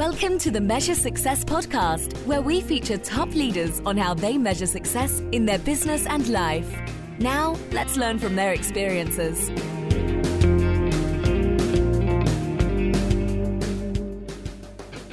Welcome 0.00 0.38
to 0.38 0.50
the 0.50 0.62
Measure 0.62 0.94
Success 0.94 1.44
podcast, 1.44 2.16
where 2.24 2.40
we 2.40 2.62
feature 2.62 2.96
top 2.96 3.34
leaders 3.34 3.82
on 3.84 3.98
how 3.98 4.14
they 4.14 4.38
measure 4.38 4.64
success 4.64 5.20
in 5.30 5.44
their 5.44 5.58
business 5.58 6.06
and 6.06 6.26
life. 6.28 6.74
Now, 7.18 7.54
let's 7.70 7.98
learn 7.98 8.18
from 8.18 8.34
their 8.34 8.54
experiences. 8.54 9.50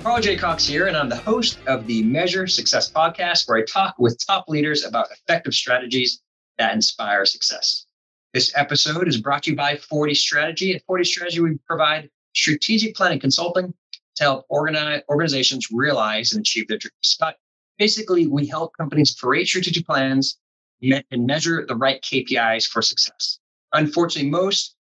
Carl 0.01 0.21
J. 0.21 0.37
Cox 0.37 0.65
here, 0.65 0.87
and 0.87 0.95
I'm 0.95 1.09
the 1.09 1.17
host 1.17 1.59
of 1.67 1.85
the 1.85 2.03
Measure 2.03 2.47
Success 2.47 2.89
podcast, 2.89 3.49
where 3.49 3.57
I 3.57 3.65
talk 3.65 3.95
with 3.99 4.17
top 4.25 4.47
leaders 4.47 4.85
about 4.85 5.11
effective 5.11 5.53
strategies 5.53 6.21
that 6.59 6.73
inspire 6.73 7.25
success. 7.25 7.87
This 8.33 8.53
episode 8.55 9.09
is 9.09 9.19
brought 9.19 9.43
to 9.43 9.49
you 9.49 9.57
by 9.57 9.75
40 9.75 10.13
Strategy. 10.13 10.73
At 10.73 10.85
40 10.85 11.03
Strategy, 11.03 11.41
we 11.41 11.57
provide 11.67 12.09
strategic 12.33 12.95
planning 12.95 13.19
consulting 13.19 13.73
to 14.17 14.23
help 14.23 14.45
organize, 14.49 15.01
organizations 15.09 15.67
realize 15.71 16.33
and 16.33 16.41
achieve 16.41 16.67
their 16.67 16.77
dreams. 16.77 17.17
But 17.19 17.37
basically, 17.77 18.27
we 18.27 18.47
help 18.47 18.75
companies 18.77 19.15
create 19.15 19.47
strategic 19.47 19.85
plans 19.85 20.37
and 20.81 21.25
measure 21.25 21.65
the 21.67 21.75
right 21.75 22.01
KPIs 22.01 22.67
for 22.67 22.81
success. 22.81 23.39
Unfortunately, 23.73 24.29
most 24.29 24.75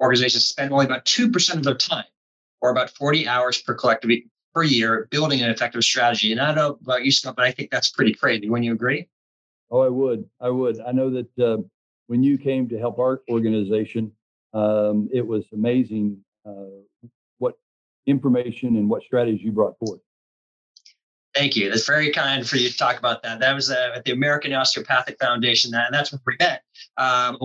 organizations 0.00 0.44
spend 0.44 0.72
only 0.72 0.86
about 0.86 1.04
2% 1.04 1.54
of 1.54 1.64
their 1.64 1.74
time, 1.74 2.04
or 2.60 2.70
about 2.70 2.90
40 2.90 3.28
hours 3.28 3.60
per 3.60 3.74
collective 3.74 4.10
per 4.54 4.62
year, 4.62 5.08
building 5.10 5.40
an 5.40 5.50
effective 5.50 5.82
strategy. 5.82 6.32
And 6.32 6.40
I 6.40 6.46
don't 6.46 6.56
know 6.56 6.78
about 6.82 7.04
you, 7.04 7.10
Scott, 7.10 7.36
but 7.36 7.46
I 7.46 7.52
think 7.52 7.70
that's 7.70 7.90
pretty 7.90 8.12
crazy. 8.12 8.48
Wouldn't 8.48 8.64
you 8.64 8.72
agree? 8.72 9.08
Oh, 9.70 9.80
I 9.80 9.88
would. 9.88 10.28
I 10.40 10.50
would. 10.50 10.80
I 10.80 10.92
know 10.92 11.08
that 11.10 11.38
uh, 11.38 11.62
when 12.08 12.22
you 12.22 12.36
came 12.36 12.68
to 12.68 12.78
help 12.78 12.98
our 12.98 13.22
organization, 13.30 14.12
um, 14.52 15.08
it 15.12 15.26
was 15.26 15.44
amazing 15.54 16.18
uh, 16.46 16.82
information 18.06 18.76
and 18.76 18.88
what 18.88 19.02
strategies 19.02 19.42
you 19.42 19.52
brought 19.52 19.78
forth. 19.78 20.00
Thank 21.34 21.56
you. 21.56 21.70
That's 21.70 21.86
very 21.86 22.10
kind 22.10 22.46
for 22.46 22.56
you 22.56 22.68
to 22.68 22.76
talk 22.76 22.98
about 22.98 23.22
that. 23.22 23.40
That 23.40 23.54
was 23.54 23.70
uh, 23.70 23.92
at 23.94 24.04
the 24.04 24.12
American 24.12 24.52
Osteopathic 24.52 25.18
Foundation, 25.18 25.70
that, 25.70 25.86
and 25.86 25.94
that's 25.94 26.12
where 26.12 26.20
we 26.26 26.36
met 26.38 26.62
um, 26.98 27.38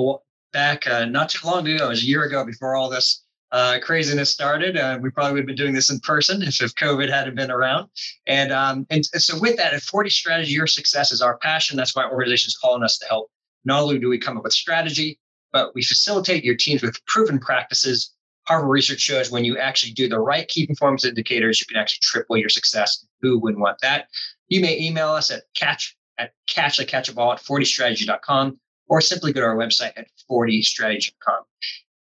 back 0.51 0.85
uh, 0.87 1.05
not 1.05 1.29
too 1.29 1.47
long 1.47 1.65
ago. 1.67 1.85
It 1.85 1.89
was 1.89 2.03
a 2.03 2.05
year 2.05 2.23
ago 2.23 2.43
before 2.43 2.75
all 2.75 2.89
this 2.89 3.23
uh, 3.51 3.79
craziness 3.81 4.29
started. 4.29 4.75
Uh, 4.75 4.99
we 5.01 5.09
probably 5.09 5.33
would 5.33 5.41
have 5.41 5.47
been 5.47 5.55
doing 5.55 5.73
this 5.73 5.89
in 5.89 5.99
person 6.01 6.41
if, 6.41 6.61
if 6.61 6.75
COVID 6.75 7.09
hadn't 7.09 7.35
been 7.35 7.51
around. 7.51 7.89
And, 8.25 8.51
um, 8.51 8.85
and, 8.89 9.03
and 9.13 9.23
so 9.23 9.39
with 9.39 9.55
that, 9.57 9.73
at 9.73 9.81
40 9.81 10.09
Strategy, 10.09 10.51
your 10.51 10.67
success 10.67 11.11
is 11.11 11.21
our 11.21 11.37
passion. 11.37 11.77
That's 11.77 11.95
why 11.95 12.09
organizations 12.09 12.57
calling 12.57 12.83
us 12.83 12.97
to 12.99 13.07
help. 13.07 13.31
Not 13.63 13.81
only 13.81 13.99
do 13.99 14.09
we 14.09 14.17
come 14.17 14.37
up 14.37 14.43
with 14.43 14.53
strategy, 14.53 15.19
but 15.53 15.73
we 15.75 15.83
facilitate 15.83 16.43
your 16.43 16.55
teams 16.55 16.81
with 16.81 17.03
proven 17.05 17.39
practices. 17.39 18.13
Harvard 18.47 18.69
research 18.69 19.01
shows 19.01 19.29
when 19.29 19.43
you 19.43 19.57
actually 19.57 19.91
do 19.91 20.07
the 20.07 20.19
right 20.19 20.47
key 20.47 20.65
performance 20.65 21.03
indicators, 21.03 21.59
you 21.59 21.65
can 21.65 21.75
actually 21.75 21.99
triple 22.01 22.37
your 22.37 22.49
success. 22.49 23.05
Who 23.21 23.39
wouldn't 23.39 23.61
want 23.61 23.79
that? 23.81 24.07
You 24.47 24.61
may 24.61 24.79
email 24.79 25.09
us 25.09 25.31
at 25.31 25.43
catch 25.53 25.97
at 26.17 26.31
catch 26.47 26.79
like 26.79 26.87
catch 26.87 27.09
a 27.09 27.13
ball 27.13 27.33
at 27.33 27.39
40strategy.com 27.39 28.59
or 28.87 29.01
simply 29.01 29.33
go 29.33 29.41
to 29.41 29.47
our 29.47 29.57
website 29.57 29.91
at 29.97 30.07
40strategy.com. 30.29 31.43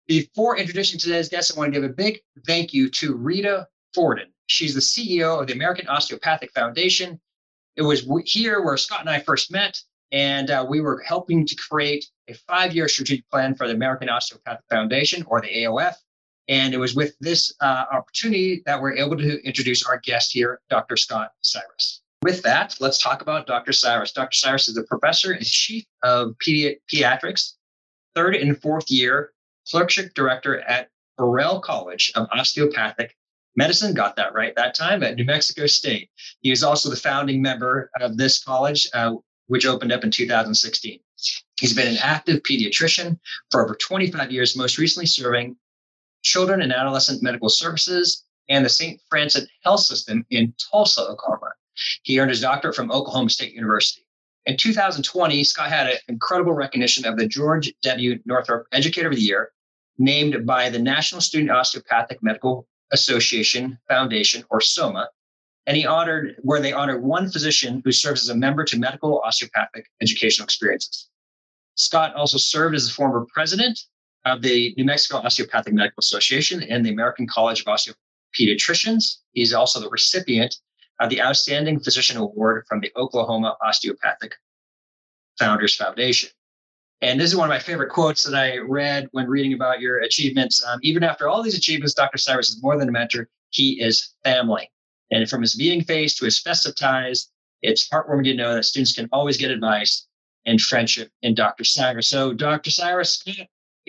Before 0.07 0.57
introducing 0.57 0.99
today's 0.99 1.29
guest, 1.29 1.51
I 1.53 1.59
want 1.59 1.73
to 1.73 1.79
give 1.79 1.89
a 1.89 1.93
big 1.93 2.19
thank 2.45 2.73
you 2.73 2.89
to 2.91 3.15
Rita 3.15 3.67
Forden. 3.93 4.27
She's 4.47 4.73
the 4.73 4.79
CEO 4.79 5.41
of 5.41 5.47
the 5.47 5.53
American 5.53 5.87
Osteopathic 5.87 6.51
Foundation. 6.53 7.19
It 7.75 7.81
was 7.81 8.07
here 8.25 8.63
where 8.63 8.77
Scott 8.77 9.01
and 9.01 9.09
I 9.09 9.19
first 9.19 9.51
met, 9.51 9.79
and 10.11 10.49
uh, 10.49 10.65
we 10.67 10.81
were 10.81 11.01
helping 11.05 11.45
to 11.45 11.55
create 11.55 12.05
a 12.27 12.33
five 12.33 12.75
year 12.75 12.87
strategic 12.87 13.29
plan 13.29 13.55
for 13.55 13.67
the 13.67 13.73
American 13.73 14.09
Osteopathic 14.09 14.65
Foundation, 14.69 15.23
or 15.27 15.41
the 15.41 15.47
AOF. 15.47 15.95
And 16.49 16.73
it 16.73 16.77
was 16.77 16.95
with 16.95 17.15
this 17.19 17.53
uh, 17.61 17.85
opportunity 17.91 18.63
that 18.65 18.81
we're 18.81 18.95
able 18.95 19.15
to 19.17 19.39
introduce 19.45 19.85
our 19.85 19.99
guest 19.99 20.33
here, 20.33 20.59
Dr. 20.69 20.97
Scott 20.97 21.31
Cyrus. 21.41 22.01
With 22.23 22.41
that, 22.41 22.75
let's 22.79 22.97
talk 22.97 23.21
about 23.21 23.47
Dr. 23.47 23.71
Cyrus. 23.71 24.11
Dr. 24.11 24.35
Cyrus 24.35 24.67
is 24.67 24.75
a 24.75 24.83
professor 24.83 25.31
and 25.31 25.45
chief 25.45 25.85
of 26.03 26.33
pedi- 26.45 26.77
pediatrics, 26.91 27.53
third 28.15 28.35
and 28.35 28.59
fourth 28.61 28.89
year 28.89 29.31
clerkship 29.69 30.13
director 30.15 30.61
at 30.61 30.89
Burrell 31.17 31.59
College 31.59 32.11
of 32.15 32.27
Osteopathic 32.33 33.15
Medicine. 33.55 33.93
Got 33.93 34.15
that 34.15 34.33
right 34.33 34.55
that 34.55 34.73
time 34.73 35.03
at 35.03 35.15
New 35.15 35.25
Mexico 35.25 35.67
State. 35.67 36.09
He 36.41 36.51
is 36.51 36.63
also 36.63 36.89
the 36.89 36.95
founding 36.95 37.41
member 37.41 37.91
of 38.01 38.17
this 38.17 38.43
college, 38.43 38.89
uh, 38.93 39.13
which 39.47 39.67
opened 39.67 39.91
up 39.91 40.03
in 40.03 40.11
2016. 40.11 40.99
He's 41.59 41.73
been 41.73 41.87
an 41.87 41.99
active 42.01 42.41
pediatrician 42.41 43.19
for 43.51 43.63
over 43.63 43.75
25 43.75 44.31
years, 44.31 44.57
most 44.57 44.77
recently 44.77 45.05
serving 45.05 45.55
children 46.29 46.61
and 46.61 46.71
adolescent 46.71 47.23
medical 47.23 47.49
services 47.49 48.23
and 48.49 48.63
the 48.63 48.69
St. 48.69 49.01
Francis 49.09 49.47
Health 49.63 49.81
System 49.81 50.25
in 50.29 50.53
Tulsa, 50.71 51.01
Oklahoma. 51.01 51.51
He 52.03 52.19
earned 52.19 52.29
his 52.29 52.41
doctorate 52.41 52.75
from 52.75 52.91
Oklahoma 52.91 53.29
State 53.29 53.53
University. 53.53 54.05
In 54.45 54.55
2020, 54.55 55.43
Scott 55.43 55.69
had 55.69 55.87
an 55.87 55.97
incredible 56.07 56.53
recognition 56.53 57.05
of 57.05 57.17
the 57.17 57.27
George 57.27 57.73
W. 57.81 58.19
Northup 58.25 58.65
Educator 58.71 59.09
of 59.09 59.15
the 59.15 59.21
Year, 59.21 59.51
named 59.97 60.45
by 60.45 60.69
the 60.69 60.79
National 60.79 61.19
Student 61.19 61.51
Osteopathic 61.51 62.21
Medical 62.21 62.67
Association 62.91 63.79
Foundation, 63.87 64.43
or 64.49 64.61
SOMA, 64.61 65.09
and 65.65 65.77
he 65.77 65.85
honored 65.85 66.35
where 66.41 66.61
they 66.61 66.73
honored 66.73 67.03
one 67.03 67.29
physician 67.29 67.81
who 67.83 67.91
serves 67.91 68.23
as 68.23 68.29
a 68.29 68.35
member 68.35 68.63
to 68.65 68.79
medical 68.79 69.19
osteopathic 69.25 69.85
educational 70.01 70.45
experiences. 70.45 71.09
Scott 71.75 72.15
also 72.15 72.37
served 72.37 72.75
as 72.75 72.87
the 72.87 72.93
former 72.93 73.25
president 73.33 73.79
of 74.29 74.41
the 74.41 74.73
New 74.77 74.85
Mexico 74.85 75.17
Osteopathic 75.17 75.73
Medical 75.73 75.99
Association 75.99 76.63
and 76.63 76.85
the 76.85 76.91
American 76.91 77.27
College 77.27 77.61
of 77.61 77.65
Osteopediatricians. 77.67 79.17
He's 79.33 79.53
also 79.53 79.79
the 79.79 79.89
recipient 79.89 80.55
of 80.99 81.09
the 81.09 81.21
Outstanding 81.21 81.79
Physician 81.79 82.17
Award 82.17 82.65
from 82.67 82.79
the 82.79 82.91
Oklahoma 82.95 83.57
Osteopathic 83.61 84.35
Founders 85.39 85.75
Foundation. 85.75 86.29
And 87.01 87.19
this 87.19 87.29
is 87.29 87.35
one 87.35 87.49
of 87.49 87.53
my 87.53 87.59
favorite 87.59 87.89
quotes 87.89 88.23
that 88.23 88.35
I 88.35 88.57
read 88.57 89.07
when 89.11 89.27
reading 89.27 89.53
about 89.53 89.79
your 89.79 89.99
achievements. 89.99 90.63
Um, 90.65 90.79
even 90.83 91.03
after 91.03 91.29
all 91.29 91.41
these 91.41 91.57
achievements, 91.57 91.93
Dr. 91.93 92.17
Cyrus 92.17 92.49
is 92.49 92.61
more 92.61 92.77
than 92.77 92.89
a 92.89 92.91
mentor. 92.91 93.29
He 93.51 93.81
is 93.81 94.15
family. 94.23 94.69
And 95.11 95.27
from 95.29 95.41
his 95.41 95.57
meeting 95.57 95.83
face 95.83 96.15
to 96.15 96.25
his 96.25 96.39
festive 96.39 96.75
ties, 96.75 97.29
it's 97.61 97.89
heartwarming 97.89 98.25
to 98.25 98.35
know 98.35 98.53
that 98.53 98.65
students 98.65 98.93
can 98.93 99.07
always 99.11 99.37
get 99.37 99.51
advice 99.51 100.07
and 100.45 100.59
friendship 100.61 101.09
in 101.21 101.35
Dr. 101.35 101.63
Cyrus. 101.63 102.07
So, 102.07 102.33
Dr. 102.33 102.71
Cyrus, 102.71 103.23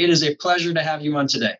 it 0.00 0.08
is 0.08 0.24
a 0.24 0.34
pleasure 0.34 0.72
to 0.72 0.82
have 0.82 1.02
you 1.02 1.14
on 1.16 1.26
today. 1.26 1.54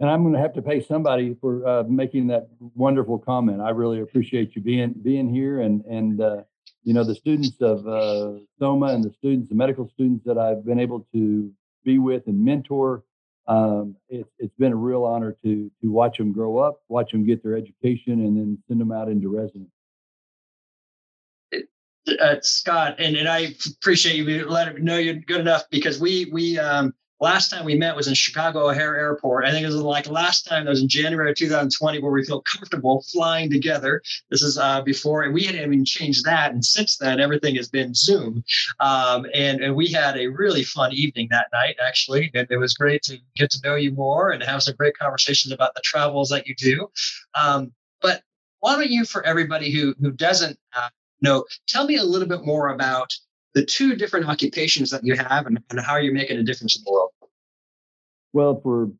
And 0.00 0.10
I'm 0.10 0.22
going 0.22 0.34
to 0.34 0.40
have 0.40 0.54
to 0.54 0.62
pay 0.62 0.82
somebody 0.82 1.36
for 1.40 1.66
uh, 1.66 1.84
making 1.84 2.26
that 2.26 2.48
wonderful 2.74 3.18
comment. 3.18 3.60
I 3.60 3.70
really 3.70 4.00
appreciate 4.00 4.56
you 4.56 4.62
being 4.62 4.92
being 5.00 5.32
here, 5.32 5.60
and 5.60 5.84
and 5.84 6.20
uh, 6.20 6.42
you 6.82 6.92
know 6.92 7.04
the 7.04 7.14
students 7.14 7.60
of 7.60 7.86
uh, 7.86 8.40
Soma 8.58 8.86
and 8.86 9.04
the 9.04 9.12
students, 9.12 9.48
the 9.48 9.54
medical 9.54 9.88
students 9.88 10.24
that 10.26 10.36
I've 10.36 10.64
been 10.64 10.80
able 10.80 11.06
to 11.12 11.52
be 11.84 11.98
with 11.98 12.26
and 12.26 12.44
mentor. 12.44 13.04
Um, 13.46 13.94
it, 14.08 14.26
it's 14.38 14.56
been 14.58 14.72
a 14.72 14.76
real 14.76 15.04
honor 15.04 15.36
to 15.44 15.70
to 15.80 15.90
watch 15.92 16.18
them 16.18 16.32
grow 16.32 16.58
up, 16.58 16.82
watch 16.88 17.12
them 17.12 17.24
get 17.24 17.44
their 17.44 17.56
education, 17.56 18.14
and 18.24 18.36
then 18.36 18.58
send 18.66 18.80
them 18.80 18.90
out 18.90 19.08
into 19.08 19.28
residence. 19.28 19.70
Uh, 22.20 22.36
Scott, 22.42 22.96
and, 22.98 23.16
and 23.16 23.28
I 23.28 23.54
appreciate 23.78 24.16
you 24.16 24.46
letting 24.46 24.74
me 24.74 24.80
know 24.82 24.98
you're 24.98 25.14
good 25.14 25.40
enough 25.40 25.70
because 25.70 26.00
we 26.00 26.28
we 26.32 26.58
um, 26.58 26.92
last 27.20 27.48
time 27.48 27.64
we 27.64 27.74
met 27.74 27.96
was 27.96 28.08
in 28.08 28.14
Chicago 28.14 28.68
O'Hare 28.68 28.96
Airport. 28.96 29.44
I 29.44 29.50
think 29.50 29.62
it 29.62 29.66
was 29.66 29.76
like 29.76 30.08
last 30.08 30.46
time 30.46 30.64
that 30.64 30.70
was 30.70 30.82
in 30.82 30.88
January 30.88 31.30
of 31.30 31.36
2020 31.36 32.00
where 32.00 32.12
we 32.12 32.24
feel 32.24 32.42
comfortable 32.42 33.04
flying 33.12 33.50
together. 33.50 34.02
This 34.30 34.42
is 34.42 34.58
uh, 34.58 34.82
before, 34.82 35.22
and 35.22 35.32
we 35.32 35.44
hadn't 35.44 35.62
even 35.62 35.84
changed 35.84 36.24
that. 36.24 36.52
And 36.52 36.64
since 36.64 36.96
then, 36.96 37.20
everything 37.20 37.54
has 37.56 37.68
been 37.68 37.94
Zoom. 37.94 38.44
Um, 38.80 39.26
and, 39.34 39.60
and 39.62 39.74
we 39.74 39.90
had 39.90 40.16
a 40.16 40.26
really 40.26 40.64
fun 40.64 40.92
evening 40.92 41.28
that 41.30 41.46
night, 41.52 41.76
actually. 41.84 42.30
And 42.34 42.46
it 42.50 42.58
was 42.58 42.74
great 42.74 43.02
to 43.04 43.18
get 43.36 43.50
to 43.52 43.60
know 43.64 43.76
you 43.76 43.92
more 43.92 44.30
and 44.30 44.42
have 44.42 44.62
some 44.62 44.74
great 44.76 44.96
conversations 44.98 45.52
about 45.52 45.74
the 45.74 45.82
travels 45.84 46.28
that 46.30 46.46
you 46.46 46.54
do. 46.56 46.90
Um, 47.34 47.72
but 48.02 48.22
why 48.60 48.76
don't 48.76 48.90
you, 48.90 49.04
for 49.04 49.24
everybody 49.24 49.70
who, 49.70 49.94
who 50.00 50.10
doesn't 50.10 50.58
uh, 50.74 50.88
know, 51.20 51.44
tell 51.66 51.86
me 51.86 51.96
a 51.96 52.04
little 52.04 52.28
bit 52.28 52.44
more 52.44 52.68
about 52.68 53.12
the 53.54 53.64
two 53.64 53.96
different 53.96 54.28
occupations 54.28 54.90
that 54.90 55.04
you 55.04 55.16
have 55.16 55.46
and, 55.46 55.60
and 55.70 55.80
how 55.80 55.96
you're 55.96 56.12
making 56.12 56.38
a 56.38 56.42
difference 56.42 56.76
in 56.76 56.82
the 56.84 56.90
world? 56.90 57.10
Well, 58.32 58.60
for 58.60 58.90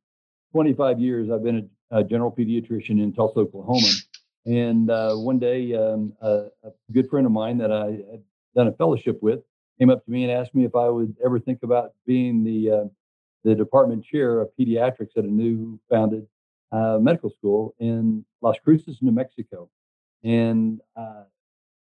25 0.52 1.00
years, 1.00 1.30
I've 1.30 1.42
been 1.42 1.68
a, 1.90 1.98
a 1.98 2.04
general 2.04 2.30
pediatrician 2.30 3.02
in 3.02 3.12
Tulsa, 3.12 3.40
Oklahoma. 3.40 3.88
And 4.46 4.90
uh, 4.90 5.14
one 5.14 5.38
day, 5.38 5.74
um, 5.74 6.12
a, 6.20 6.46
a, 6.62 6.70
good 6.92 7.08
friend 7.08 7.26
of 7.26 7.32
mine 7.32 7.58
that 7.58 7.72
I 7.72 7.86
had 7.86 8.22
done 8.54 8.68
a 8.68 8.72
fellowship 8.72 9.22
with 9.22 9.40
came 9.78 9.90
up 9.90 10.04
to 10.04 10.10
me 10.10 10.22
and 10.22 10.30
asked 10.30 10.54
me 10.54 10.64
if 10.64 10.76
I 10.76 10.88
would 10.88 11.16
ever 11.24 11.40
think 11.40 11.60
about 11.62 11.92
being 12.06 12.44
the 12.44 12.70
uh, 12.70 12.84
the 13.42 13.54
department 13.54 14.04
chair 14.04 14.40
of 14.40 14.48
pediatrics 14.58 15.16
at 15.16 15.24
a 15.24 15.28
new 15.28 15.80
founded 15.90 16.26
uh, 16.72 16.98
medical 17.00 17.30
school 17.30 17.74
in 17.78 18.24
Las 18.40 18.56
Cruces, 18.62 18.98
New 19.00 19.12
Mexico. 19.12 19.68
And 20.22 20.80
uh, 20.96 21.24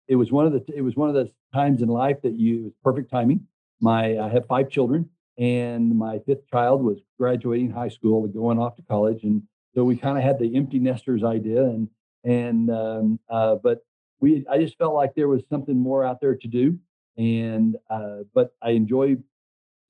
it 0.08 0.16
was 0.16 0.32
one 0.32 0.46
of 0.46 0.54
the 0.54 0.64
it 0.76 0.82
was 0.82 0.96
one 0.96 1.10
of 1.10 1.16
those 1.16 1.30
times 1.54 1.82
in 1.82 1.90
life 1.90 2.22
that 2.24 2.34
you 2.34 2.60
it 2.60 2.64
was 2.64 2.74
perfect 2.84 3.12
timing. 3.12 3.48
My 3.82 4.18
I 4.18 4.30
have 4.30 4.46
five 4.48 4.70
children, 4.70 5.10
and 5.38 5.98
my 5.98 6.20
fifth 6.26 6.48
child 6.50 6.84
was 6.84 6.98
graduating 7.20 7.72
high 7.72 7.90
school, 7.90 8.26
and 8.26 8.34
going 8.34 8.60
off 8.60 8.76
to 8.78 8.82
college, 8.84 9.24
and 9.24 9.44
so 9.76 9.84
we 9.84 9.96
kind 9.96 10.18
of 10.18 10.24
had 10.24 10.40
the 10.40 10.56
empty 10.56 10.80
nesters 10.80 11.24
idea. 11.24 11.64
And 11.64 11.90
And 12.24 12.70
um, 12.70 13.20
uh, 13.30 13.56
but 13.56 13.86
we, 14.20 14.44
I 14.50 14.58
just 14.58 14.78
felt 14.78 14.96
like 14.96 15.14
there 15.16 15.28
was 15.28 15.44
something 15.50 15.78
more 15.78 16.04
out 16.04 16.20
there 16.20 16.36
to 16.36 16.48
do. 16.48 16.78
And 17.18 17.78
uh, 17.90 18.20
but 18.34 18.54
I 18.62 18.72
enjoy 18.72 19.18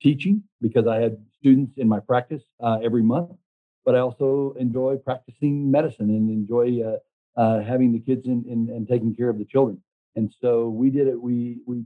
teaching 0.00 0.44
because 0.60 0.86
I 0.86 0.96
had 1.00 1.16
students 1.38 1.72
in 1.78 1.88
my 1.88 2.00
practice 2.00 2.44
uh, 2.60 2.78
every 2.82 3.02
month. 3.02 3.30
But 3.84 3.94
I 3.96 4.00
also 4.00 4.54
enjoy 4.58 4.96
practicing 4.98 5.70
medicine 5.70 6.10
and 6.10 6.30
enjoy 6.30 6.82
uh, 6.82 6.98
uh, 7.40 7.64
having 7.64 7.92
the 7.92 8.00
kids 8.00 8.26
in, 8.26 8.44
and 8.46 8.86
taking 8.86 9.14
care 9.16 9.30
of 9.30 9.38
the 9.38 9.46
children. 9.46 9.82
And 10.16 10.32
so 10.40 10.68
we 10.68 10.90
did 10.90 11.06
it. 11.06 11.20
We 11.20 11.58
we 11.66 11.84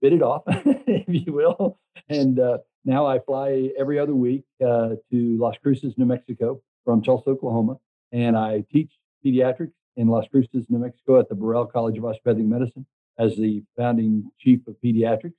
bit 0.00 0.12
it 0.12 0.22
off, 0.22 0.42
if 0.46 1.04
you 1.08 1.32
will. 1.32 1.78
And 2.08 2.38
uh, 2.38 2.58
now 2.84 3.06
I 3.06 3.18
fly 3.18 3.70
every 3.78 3.98
other 3.98 4.14
week 4.14 4.44
uh, 4.64 4.90
to 5.10 5.38
Las 5.38 5.56
Cruces, 5.62 5.94
New 5.96 6.06
Mexico, 6.06 6.60
from 6.84 7.02
Tulsa, 7.02 7.30
Oklahoma, 7.30 7.76
and 8.12 8.36
I 8.36 8.64
teach 8.70 8.92
pediatrics 9.24 9.72
in 9.96 10.08
Las 10.08 10.26
Cruces, 10.30 10.66
New 10.68 10.78
Mexico, 10.78 11.18
at 11.18 11.28
the 11.28 11.34
Burrell 11.34 11.66
College 11.66 11.98
of 11.98 12.04
Osteopathic 12.04 12.44
Medicine 12.44 12.86
as 13.18 13.34
the 13.36 13.62
founding 13.76 14.30
chief 14.38 14.60
of 14.66 14.76
pediatrics. 14.84 15.34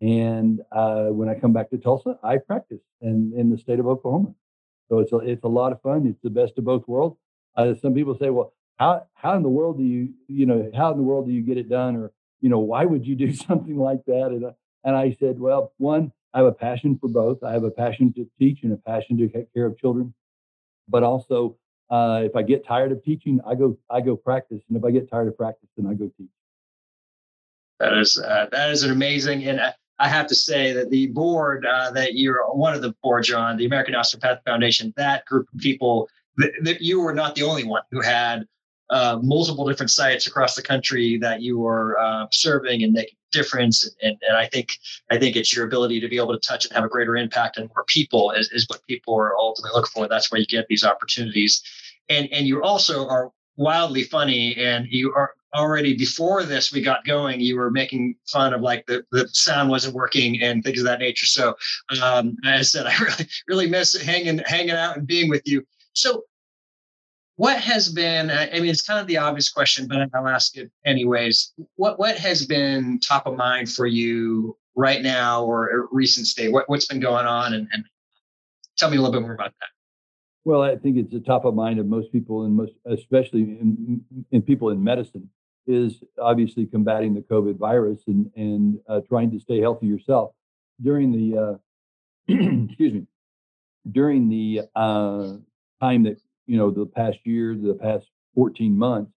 And 0.00 0.60
uh, 0.72 1.06
when 1.06 1.28
I 1.28 1.34
come 1.34 1.52
back 1.52 1.70
to 1.70 1.78
Tulsa, 1.78 2.18
I 2.22 2.38
practice 2.38 2.80
in, 3.00 3.32
in 3.36 3.50
the 3.50 3.58
state 3.58 3.78
of 3.78 3.86
Oklahoma. 3.86 4.34
So 4.88 4.98
it's 4.98 5.12
a, 5.12 5.18
it's 5.18 5.44
a 5.44 5.48
lot 5.48 5.72
of 5.72 5.80
fun. 5.82 6.06
It's 6.06 6.20
the 6.22 6.30
best 6.30 6.58
of 6.58 6.64
both 6.64 6.88
worlds. 6.88 7.16
Uh, 7.56 7.74
some 7.80 7.94
people 7.94 8.16
say, 8.18 8.30
well, 8.30 8.52
how, 8.80 9.06
how 9.12 9.36
in 9.36 9.42
the 9.42 9.48
world 9.48 9.76
do 9.76 9.84
you, 9.84 10.08
you 10.26 10.46
know, 10.46 10.70
how 10.74 10.90
in 10.90 10.96
the 10.96 11.02
world 11.02 11.26
do 11.26 11.32
you 11.32 11.42
get 11.42 11.58
it 11.58 11.68
done? 11.68 11.96
Or, 11.96 12.10
you 12.40 12.48
know, 12.48 12.60
why 12.60 12.86
would 12.86 13.06
you 13.06 13.14
do 13.14 13.32
something 13.48 13.76
like 13.76 14.04
that? 14.06 14.28
And, 14.28 14.46
uh, 14.46 14.52
and 14.84 14.96
I 14.96 15.14
said, 15.20 15.38
well, 15.38 15.74
one, 15.76 16.10
I 16.32 16.38
have 16.38 16.46
a 16.46 16.52
passion 16.52 16.98
for 16.98 17.08
both. 17.08 17.42
I 17.44 17.52
have 17.52 17.64
a 17.64 17.70
passion 17.70 18.10
to 18.14 18.26
teach 18.38 18.62
and 18.62 18.72
a 18.72 18.76
passion 18.76 19.18
to 19.18 19.28
take 19.28 19.52
care 19.52 19.66
of 19.66 19.78
children. 19.78 20.14
But 20.88 21.02
also, 21.02 21.58
uh, 21.90 22.22
if 22.24 22.34
I 22.34 22.42
get 22.42 22.66
tired 22.66 22.90
of 22.90 23.04
teaching, 23.04 23.38
I 23.46 23.54
go 23.54 23.76
I 23.90 24.00
go 24.00 24.16
practice, 24.16 24.62
and 24.68 24.78
if 24.78 24.84
I 24.84 24.90
get 24.92 25.10
tired 25.10 25.28
of 25.28 25.36
practice, 25.36 25.68
then 25.76 25.86
I 25.86 25.94
go 25.94 26.10
teach. 26.16 26.30
That 27.80 27.98
is 27.98 28.16
uh, 28.16 28.46
that 28.50 28.70
is 28.70 28.84
an 28.84 28.92
amazing, 28.92 29.44
and 29.44 29.60
I 29.98 30.08
have 30.08 30.28
to 30.28 30.34
say 30.34 30.72
that 30.72 30.90
the 30.90 31.08
board 31.08 31.66
uh, 31.66 31.90
that 31.92 32.14
you're 32.14 32.44
one 32.52 32.74
of 32.74 32.82
the 32.82 32.94
boards 33.02 33.32
on, 33.32 33.56
the 33.56 33.66
American 33.66 33.94
Osteopathic 33.94 34.44
Foundation, 34.44 34.94
that 34.96 35.26
group 35.26 35.48
of 35.52 35.60
people, 35.60 36.08
that, 36.36 36.52
that 36.62 36.80
you 36.80 37.00
were 37.00 37.14
not 37.14 37.34
the 37.34 37.42
only 37.42 37.64
one 37.64 37.82
who 37.90 38.00
had 38.00 38.46
uh, 38.90 39.18
multiple 39.22 39.66
different 39.66 39.90
sites 39.90 40.26
across 40.26 40.54
the 40.54 40.62
country 40.62 41.16
that 41.18 41.42
you 41.42 41.66
are 41.66 41.98
uh, 41.98 42.26
serving 42.32 42.82
and 42.82 42.92
making 42.92 43.16
difference. 43.32 43.88
And, 44.02 44.16
and 44.26 44.36
I 44.36 44.46
think 44.46 44.72
I 45.10 45.18
think 45.18 45.36
it's 45.36 45.54
your 45.54 45.64
ability 45.64 46.00
to 46.00 46.08
be 46.08 46.16
able 46.16 46.38
to 46.38 46.48
touch 46.48 46.66
and 46.66 46.74
have 46.74 46.84
a 46.84 46.88
greater 46.88 47.16
impact 47.16 47.58
on 47.58 47.68
more 47.74 47.84
people 47.86 48.32
is, 48.32 48.50
is 48.52 48.66
what 48.68 48.84
people 48.86 49.14
are 49.14 49.36
ultimately 49.36 49.76
looking 49.76 49.90
for. 49.94 50.08
That's 50.08 50.30
where 50.30 50.40
you 50.40 50.46
get 50.46 50.66
these 50.68 50.84
opportunities. 50.84 51.62
And 52.08 52.28
and 52.32 52.46
you 52.46 52.62
also 52.62 53.06
are 53.06 53.30
wildly 53.56 54.04
funny 54.04 54.56
and 54.56 54.86
you 54.90 55.12
are 55.14 55.34
already 55.54 55.96
before 55.96 56.44
this 56.44 56.72
we 56.72 56.80
got 56.80 57.04
going 57.04 57.40
you 57.40 57.56
were 57.56 57.70
making 57.70 58.14
fun 58.26 58.54
of 58.54 58.60
like 58.60 58.86
the, 58.86 59.04
the 59.10 59.28
sound 59.32 59.68
wasn't 59.68 59.92
working 59.92 60.40
and 60.40 60.62
things 60.62 60.78
of 60.78 60.84
that 60.84 61.00
nature 61.00 61.26
so 61.26 61.54
um, 62.00 62.36
i 62.44 62.62
said 62.62 62.86
i 62.86 62.96
really 62.98 63.28
really 63.48 63.68
miss 63.68 64.00
hanging 64.00 64.38
hanging 64.46 64.70
out 64.70 64.96
and 64.96 65.06
being 65.06 65.28
with 65.28 65.42
you 65.44 65.62
so 65.92 66.22
what 67.40 67.58
has 67.58 67.88
been 67.88 68.30
i 68.30 68.60
mean 68.60 68.68
it's 68.68 68.82
kind 68.82 69.00
of 69.00 69.06
the 69.06 69.16
obvious 69.16 69.48
question 69.48 69.88
but 69.88 69.96
i'll 70.12 70.28
ask 70.28 70.58
it 70.58 70.70
anyways. 70.84 71.54
What 71.76 71.98
what 71.98 72.18
has 72.18 72.46
been 72.46 73.00
top 73.00 73.26
of 73.26 73.34
mind 73.34 73.70
for 73.72 73.86
you 73.86 74.58
right 74.76 75.00
now 75.02 75.44
or 75.44 75.88
recent 75.90 76.26
state? 76.26 76.52
What, 76.52 76.68
what's 76.68 76.86
been 76.86 77.00
going 77.00 77.26
on? 77.26 77.54
And, 77.54 77.66
and 77.72 77.84
tell 78.76 78.90
me 78.90 78.98
a 78.98 79.00
little 79.00 79.12
bit 79.12 79.22
more 79.22 79.32
about 79.32 79.54
that. 79.60 79.70
Well 80.44 80.62
i 80.62 80.76
think 80.76 80.98
it's 80.98 81.12
the 81.12 81.20
top 81.20 81.46
of 81.46 81.54
mind 81.54 81.80
of 81.80 81.86
most 81.86 82.12
people 82.12 82.44
and 82.44 82.54
most 82.54 82.72
especially 82.84 83.42
in, 83.62 84.04
in 84.32 84.42
people 84.42 84.68
in 84.68 84.84
medicine 84.84 85.30
is 85.66 86.02
obviously 86.20 86.66
combating 86.66 87.14
the 87.14 87.22
covid 87.22 87.56
virus 87.56 88.02
and 88.06 88.30
and 88.36 88.78
uh, 88.86 89.00
trying 89.08 89.30
to 89.30 89.40
stay 89.40 89.60
healthy 89.60 89.86
yourself. 89.86 90.32
During 90.82 91.10
the 91.18 91.26
uh, 91.44 91.56
excuse 92.68 92.92
me 92.92 93.06
during 93.90 94.28
the 94.28 94.62
uh, 94.76 95.36
time 95.80 96.02
that 96.02 96.18
you 96.50 96.56
know 96.58 96.70
the 96.72 96.84
past 96.84 97.18
year, 97.24 97.54
the 97.54 97.74
past 97.74 98.06
14 98.34 98.76
months 98.76 99.12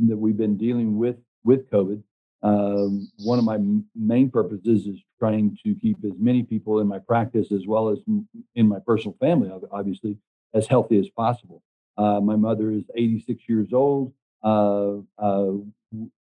that 0.00 0.16
we've 0.16 0.36
been 0.36 0.58
dealing 0.58 0.98
with 0.98 1.16
with 1.42 1.70
COVID. 1.70 2.02
Um, 2.42 3.10
one 3.20 3.38
of 3.38 3.44
my 3.46 3.54
m- 3.54 3.86
main 3.96 4.30
purposes 4.30 4.86
is 4.86 5.00
trying 5.18 5.56
to 5.64 5.74
keep 5.76 5.96
as 6.04 6.12
many 6.18 6.42
people 6.42 6.80
in 6.80 6.86
my 6.86 6.98
practice 6.98 7.50
as 7.52 7.66
well 7.66 7.88
as 7.88 8.00
m- 8.06 8.28
in 8.54 8.68
my 8.68 8.80
personal 8.86 9.16
family, 9.18 9.50
obviously, 9.72 10.18
as 10.52 10.66
healthy 10.66 10.98
as 10.98 11.08
possible. 11.08 11.62
Uh, 11.96 12.20
my 12.20 12.36
mother 12.36 12.70
is 12.70 12.84
86 12.94 13.42
years 13.48 13.72
old. 13.72 14.12
Uh, 14.42 14.96
uh, 15.18 15.52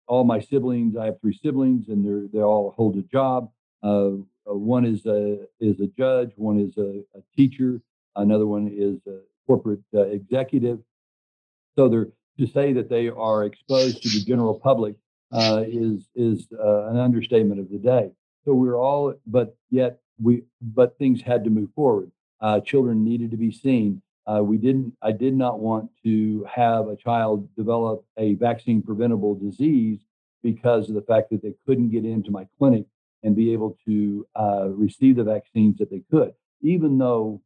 all 0.06 0.24
my 0.24 0.40
siblings, 0.40 0.94
I 0.94 1.06
have 1.06 1.20
three 1.22 1.38
siblings, 1.42 1.88
and 1.88 2.04
they're 2.04 2.28
they 2.30 2.40
all 2.42 2.74
hold 2.76 2.96
a 2.96 3.02
job. 3.02 3.50
Uh, 3.82 4.10
one 4.44 4.84
is 4.84 5.06
a 5.06 5.38
is 5.58 5.80
a 5.80 5.86
judge, 5.86 6.32
one 6.36 6.58
is 6.60 6.76
a, 6.76 7.02
a 7.18 7.22
teacher, 7.34 7.80
another 8.14 8.46
one 8.46 8.68
is 8.68 8.98
a 9.06 9.20
corporate 9.46 9.80
uh, 9.94 10.02
executive. 10.02 10.78
So 11.76 11.88
they're 11.88 12.08
to 12.38 12.46
say 12.46 12.72
that 12.72 12.88
they 12.88 13.08
are 13.08 13.44
exposed 13.44 14.02
to 14.02 14.08
the 14.08 14.24
general 14.24 14.58
public 14.58 14.96
uh, 15.32 15.64
is 15.66 16.08
is 16.14 16.48
uh, 16.52 16.88
an 16.88 16.96
understatement 16.96 17.60
of 17.60 17.70
the 17.70 17.78
day. 17.78 18.10
So 18.44 18.52
we're 18.54 18.76
all, 18.78 19.14
but 19.26 19.56
yet 19.70 20.00
we, 20.22 20.42
but 20.60 20.98
things 20.98 21.22
had 21.22 21.44
to 21.44 21.50
move 21.50 21.70
forward. 21.74 22.10
Uh, 22.40 22.60
children 22.60 23.04
needed 23.04 23.30
to 23.30 23.36
be 23.36 23.50
seen. 23.50 24.02
Uh, 24.26 24.42
we 24.42 24.58
didn't. 24.58 24.96
I 25.02 25.12
did 25.12 25.34
not 25.34 25.60
want 25.60 25.90
to 26.04 26.46
have 26.52 26.88
a 26.88 26.96
child 26.96 27.48
develop 27.56 28.04
a 28.18 28.34
vaccine 28.34 28.82
preventable 28.82 29.34
disease 29.34 30.00
because 30.42 30.88
of 30.88 30.94
the 30.94 31.02
fact 31.02 31.30
that 31.30 31.42
they 31.42 31.54
couldn't 31.66 31.90
get 31.90 32.04
into 32.04 32.30
my 32.30 32.46
clinic 32.58 32.84
and 33.22 33.34
be 33.34 33.52
able 33.52 33.78
to 33.86 34.26
uh, 34.38 34.68
receive 34.68 35.16
the 35.16 35.24
vaccines 35.24 35.78
that 35.78 35.90
they 35.90 36.02
could, 36.10 36.34
even 36.60 36.98
though 36.98 37.40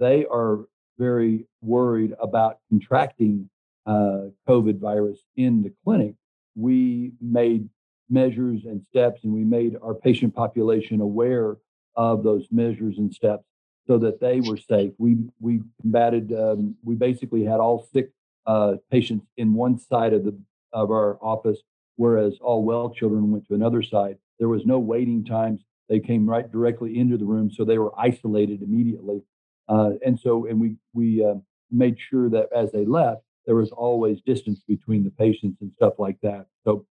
they 0.00 0.26
are 0.26 0.64
very 1.00 1.46
worried 1.62 2.14
about 2.20 2.58
contracting 2.68 3.48
uh, 3.86 4.26
COVID 4.46 4.78
virus 4.78 5.18
in 5.36 5.62
the 5.62 5.72
clinic, 5.82 6.14
we 6.54 7.12
made 7.20 7.68
measures 8.10 8.66
and 8.66 8.84
steps 8.90 9.24
and 9.24 9.32
we 9.32 9.44
made 9.44 9.76
our 9.82 9.94
patient 9.94 10.34
population 10.34 11.00
aware 11.00 11.56
of 11.96 12.22
those 12.22 12.46
measures 12.50 12.98
and 12.98 13.12
steps 13.12 13.44
so 13.86 13.98
that 13.98 14.20
they 14.20 14.40
were 14.40 14.58
safe. 14.58 14.92
We 14.98 15.16
we 15.40 15.62
combated. 15.80 16.32
Um, 16.32 16.76
we 16.84 16.94
basically 16.94 17.44
had 17.44 17.60
all 17.60 17.88
sick 17.92 18.10
uh, 18.46 18.74
patients 18.90 19.26
in 19.36 19.54
one 19.54 19.78
side 19.78 20.12
of 20.12 20.24
the 20.24 20.38
of 20.72 20.90
our 20.90 21.18
office, 21.22 21.58
whereas 21.96 22.38
all 22.40 22.62
well 22.62 22.90
children 22.90 23.32
went 23.32 23.48
to 23.48 23.54
another 23.54 23.82
side. 23.82 24.18
There 24.38 24.48
was 24.48 24.66
no 24.66 24.78
waiting 24.78 25.24
times. 25.24 25.60
They 25.88 25.98
came 25.98 26.28
right 26.28 26.50
directly 26.50 26.98
into 26.98 27.16
the 27.16 27.24
room, 27.24 27.50
so 27.50 27.64
they 27.64 27.78
were 27.78 27.92
isolated 27.98 28.62
immediately. 28.62 29.22
Uh, 29.70 29.92
and 30.04 30.18
so, 30.18 30.46
and 30.46 30.60
we 30.60 30.76
we 30.92 31.24
uh, 31.24 31.34
made 31.70 31.96
sure 32.10 32.28
that 32.28 32.48
as 32.54 32.72
they 32.72 32.84
left, 32.84 33.22
there 33.46 33.54
was 33.54 33.70
always 33.70 34.20
distance 34.26 34.60
between 34.66 35.04
the 35.04 35.10
patients 35.10 35.58
and 35.60 35.70
stuff 35.76 35.94
like 35.98 36.18
that. 36.22 36.46
So 36.64 36.84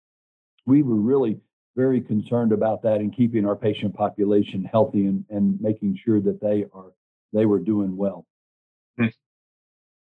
we 0.64 0.82
were 0.82 0.94
really 0.94 1.40
very 1.76 2.00
concerned 2.00 2.52
about 2.52 2.82
that 2.82 3.00
and 3.00 3.14
keeping 3.14 3.44
our 3.44 3.56
patient 3.56 3.94
population 3.94 4.64
healthy 4.64 5.06
and, 5.06 5.24
and 5.28 5.60
making 5.60 5.98
sure 6.04 6.20
that 6.20 6.40
they 6.40 6.66
are 6.72 6.92
they 7.32 7.46
were 7.46 7.58
doing 7.58 7.96
well. 7.96 8.26
Hmm. 8.96 9.06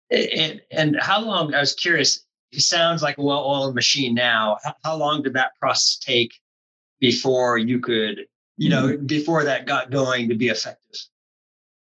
And, 0.10 0.62
and 0.72 0.98
how 1.02 1.20
long? 1.22 1.54
I 1.54 1.60
was 1.60 1.74
curious. 1.74 2.26
It 2.54 2.62
sounds 2.62 3.02
like 3.02 3.18
a 3.18 3.24
well-oiled 3.24 3.76
machine 3.76 4.14
now. 4.14 4.58
How, 4.64 4.76
how 4.84 4.96
long 4.96 5.24
did 5.24 5.34
that 5.34 5.52
process 5.60 5.98
take 5.98 6.34
before 7.00 7.58
you 7.58 7.80
could, 7.80 8.26
you 8.58 8.70
know, 8.70 8.90
mm-hmm. 8.90 9.06
before 9.06 9.44
that 9.44 9.66
got 9.66 9.92
going 9.92 10.30
to 10.30 10.36
be 10.36 10.50
effective? 10.50 11.00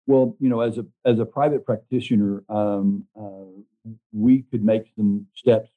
Well, 0.06 0.36
you 0.38 0.48
know, 0.50 0.60
as 0.60 0.78
a 0.78 0.86
as 1.04 1.18
a 1.18 1.24
private 1.24 1.64
practitioner, 1.64 2.44
um, 2.48 3.06
uh, 3.18 3.90
we 4.12 4.42
could 4.50 4.64
make 4.64 4.90
some 4.96 5.26
steps 5.34 5.70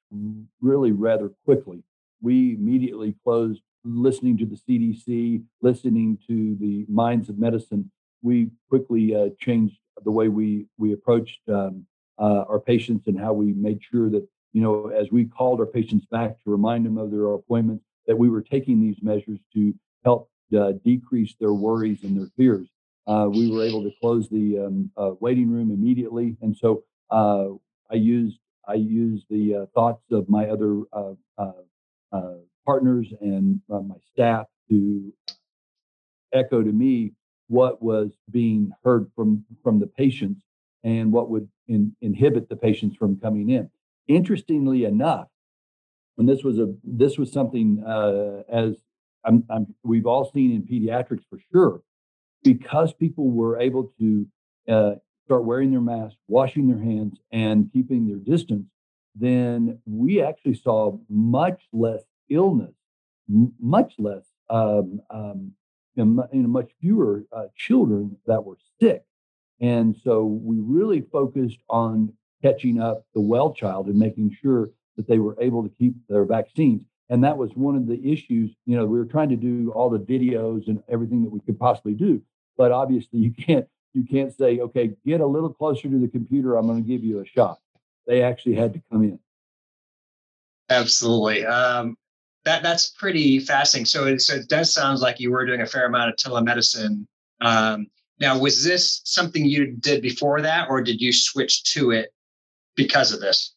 really 0.62 0.92
rather 0.92 1.32
quickly. 1.46 1.84
We 2.22 2.54
immediately 2.54 3.16
closed 3.24 3.62
listening 3.86 4.38
to 4.38 4.46
the 4.46 4.56
CDC, 4.56 5.44
listening 5.62 6.18
to 6.28 6.58
the 6.60 6.86
minds 6.90 7.30
of 7.30 7.40
medicine. 7.40 7.90
We 8.22 8.50
quickly 8.70 9.16
uh, 9.16 9.30
changed 9.40 9.78
the 10.04 10.12
way 10.12 10.28
we 10.28 10.66
we 10.78 10.94
approached 10.94 11.40
um, 11.48 11.86
uh, 12.20 12.44
our 12.50 12.60
patients 12.60 13.08
and 13.08 13.18
how 13.18 13.32
we 13.34 13.54
made 13.54 13.80
sure 13.82 14.10
that 14.10 14.28
you 14.52 14.62
know 14.62 14.88
as 14.88 15.10
we 15.10 15.26
called 15.26 15.62
our 15.62 15.66
patients 15.66 16.06
back 16.12 16.32
to 16.44 16.52
remind 16.52 16.86
them 16.86 16.98
of 16.98 17.12
their 17.12 17.28
appointments 17.28 17.86
that 18.08 18.18
we 18.18 18.30
were 18.30 18.42
taking 18.42 18.82
these 18.82 18.98
measures 19.02 19.40
to 19.54 19.74
help 20.04 20.30
uh, 20.58 20.74
decrease 20.84 21.36
their 21.40 21.54
worries 21.54 22.04
and 22.04 22.18
their 22.18 22.30
fears 22.38 22.68
uh, 23.08 23.28
we 23.30 23.50
were 23.50 23.64
able 23.64 23.84
to 23.84 23.92
close 24.02 24.28
the 24.30 24.60
um, 24.60 24.92
uh, 24.98 25.12
waiting 25.20 25.50
room 25.50 25.72
immediately. 25.72 26.36
And 26.42 26.56
so 26.56 26.84
uh, 27.10 27.48
I 27.90 27.96
used 27.96 28.40
I 28.68 28.74
used 28.74 29.26
the 29.30 29.56
uh, 29.56 29.66
thoughts 29.74 30.04
of 30.12 30.28
my 30.28 30.48
other 30.48 30.82
uh, 30.92 31.14
uh, 31.38 32.34
partners 32.66 33.08
and 33.22 33.62
my 33.70 33.96
staff 34.12 34.46
to 34.70 35.14
echo 36.34 36.62
to 36.62 36.72
me 36.72 37.14
what 37.48 37.82
was 37.82 38.12
being 38.30 38.72
heard 38.84 39.10
from 39.16 39.46
from 39.64 39.80
the 39.80 39.88
patients 39.88 40.42
and 40.84 41.12
what 41.14 41.30
would 41.30 41.48
in, 41.70 41.96
inhibit 42.02 42.50
the 42.50 42.58
patients 42.58 42.98
from 42.98 43.18
coming 43.20 43.50
in. 43.50 43.70
interestingly 44.10 44.84
enough, 44.84 45.28
and 46.18 46.28
this 46.28 46.44
was 46.44 46.60
a 46.60 46.74
this 46.84 47.18
was 47.18 47.32
something 47.32 47.82
as 48.50 48.76
I'm, 49.24 49.44
I'm, 49.50 49.74
we've 49.84 50.06
all 50.06 50.32
seen 50.32 50.52
in 50.52 50.62
pediatrics 50.64 51.24
for 51.30 51.40
sure, 51.52 51.82
because 52.44 52.94
people 52.94 53.30
were 53.30 53.60
able 53.60 53.92
to 54.00 54.28
uh, 54.68 54.92
start 55.26 55.44
wearing 55.44 55.72
their 55.72 55.82
masks, 55.82 56.18
washing 56.28 56.68
their 56.68 56.82
hands, 56.82 57.20
and 57.32 57.72
keeping 57.74 58.08
their 58.08 58.18
distance, 58.18 58.68
then 59.16 59.80
we 59.86 60.22
actually 60.22 60.56
saw 60.56 60.98
much 61.10 61.64
less 61.74 62.02
illness, 62.30 62.74
m- 63.30 63.54
much 63.60 63.94
less, 63.98 64.24
um, 64.50 65.02
um, 65.10 65.54
and, 65.96 66.50
much 66.50 66.70
fewer 66.80 67.26
uh, 67.32 67.46
children 67.56 68.16
that 68.28 68.44
were 68.44 68.58
sick. 68.80 69.04
And 69.60 69.96
so 70.04 70.24
we 70.24 70.58
really 70.60 71.02
focused 71.02 71.60
on 71.70 72.14
catching 72.44 72.80
up 72.80 73.06
the 73.16 73.22
well 73.22 73.54
child 73.54 73.88
and 73.88 73.98
making 73.98 74.38
sure 74.42 74.70
that 74.96 75.08
they 75.08 75.18
were 75.18 75.36
able 75.42 75.64
to 75.64 75.70
keep 75.78 75.96
their 76.08 76.26
vaccines. 76.26 76.84
And 77.10 77.24
that 77.24 77.38
was 77.38 77.52
one 77.56 77.76
of 77.76 77.88
the 77.88 78.00
issues. 78.04 78.52
You 78.66 78.76
know, 78.76 78.86
we 78.86 78.98
were 79.00 79.06
trying 79.06 79.30
to 79.30 79.36
do 79.36 79.72
all 79.72 79.90
the 79.90 80.00
videos 80.00 80.68
and 80.68 80.84
everything 80.90 81.24
that 81.24 81.32
we 81.32 81.40
could 81.40 81.60
possibly 81.60 81.94
do, 81.94 82.22
but 82.58 82.72
obviously 82.72 83.20
you 83.20 83.32
can't 83.32 83.68
you 83.94 84.04
can't 84.04 84.36
say, 84.36 84.60
okay, 84.60 84.92
get 85.06 85.22
a 85.22 85.26
little 85.26 85.52
closer 85.52 85.90
to 85.90 86.00
the 86.00 86.08
computer. 86.08 86.56
I'm 86.56 86.68
going 86.68 86.84
to 86.84 86.88
give 86.88 87.04
you 87.04 87.20
a 87.20 87.26
shot. 87.26 87.60
They 88.06 88.22
actually 88.22 88.56
had 88.56 88.74
to 88.74 88.82
come 88.92 89.04
in. 89.04 89.20
Absolutely. 90.70 91.46
Um, 91.46 91.98
that 92.46 92.64
that's 92.64 92.90
pretty 92.90 93.40
fascinating. 93.40 93.86
So 93.86 94.06
it, 94.06 94.22
so 94.22 94.36
it 94.36 94.48
does 94.48 94.74
sound 94.74 95.00
like 95.00 95.20
you 95.20 95.32
were 95.32 95.46
doing 95.46 95.62
a 95.62 95.66
fair 95.66 95.86
amount 95.86 96.10
of 96.10 96.16
telemedicine. 96.16 97.06
Um, 97.42 97.88
now, 98.20 98.38
was 98.40 98.64
this 98.64 99.02
something 99.04 99.46
you 99.46 99.74
did 99.74 100.02
before 100.02 100.42
that, 100.42 100.70
or 100.70 100.82
did 100.82 101.02
you 101.02 101.12
switch 101.12 101.64
to 101.74 101.92
it 101.92 102.14
because 102.76 103.12
of 103.12 103.20
this? 103.20 103.54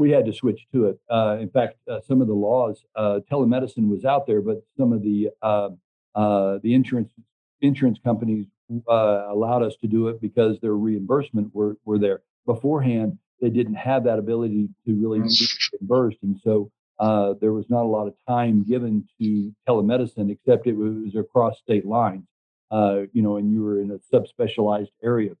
We 0.00 0.10
had 0.10 0.24
to 0.24 0.32
switch 0.32 0.66
to 0.72 0.86
it. 0.86 0.98
Uh, 1.10 1.36
in 1.38 1.50
fact, 1.50 1.76
uh, 1.86 2.00
some 2.08 2.22
of 2.22 2.26
the 2.26 2.32
laws, 2.32 2.86
uh, 2.96 3.20
telemedicine 3.30 3.86
was 3.90 4.06
out 4.06 4.26
there, 4.26 4.40
but 4.40 4.62
some 4.78 4.94
of 4.94 5.02
the 5.02 5.28
uh, 5.42 5.68
uh, 6.14 6.58
the 6.62 6.72
insurance 6.72 7.12
insurance 7.60 7.98
companies 8.02 8.46
uh, 8.88 9.26
allowed 9.30 9.62
us 9.62 9.76
to 9.82 9.86
do 9.86 10.08
it 10.08 10.18
because 10.22 10.58
their 10.62 10.72
reimbursement 10.72 11.54
were 11.54 11.76
were 11.84 11.98
there. 11.98 12.22
Beforehand, 12.46 13.18
they 13.42 13.50
didn't 13.50 13.74
have 13.74 14.04
that 14.04 14.18
ability 14.18 14.70
to 14.86 14.94
really 14.98 15.20
be 15.20 15.34
reimbursed, 15.74 16.16
and 16.22 16.40
so 16.42 16.70
there 17.42 17.52
was 17.52 17.66
not 17.68 17.82
a 17.82 17.92
lot 17.96 18.06
of 18.06 18.14
time 18.26 18.64
given 18.64 19.06
to 19.20 19.52
telemedicine, 19.68 20.30
except 20.30 20.66
it 20.66 20.76
was 20.76 21.14
across 21.14 21.58
state 21.58 21.84
lines, 21.84 22.24
you 23.12 23.20
know, 23.20 23.36
and 23.36 23.52
you 23.52 23.62
were 23.62 23.78
in 23.82 23.90
a 23.90 23.98
subspecialized 24.10 24.94
area. 25.04 25.34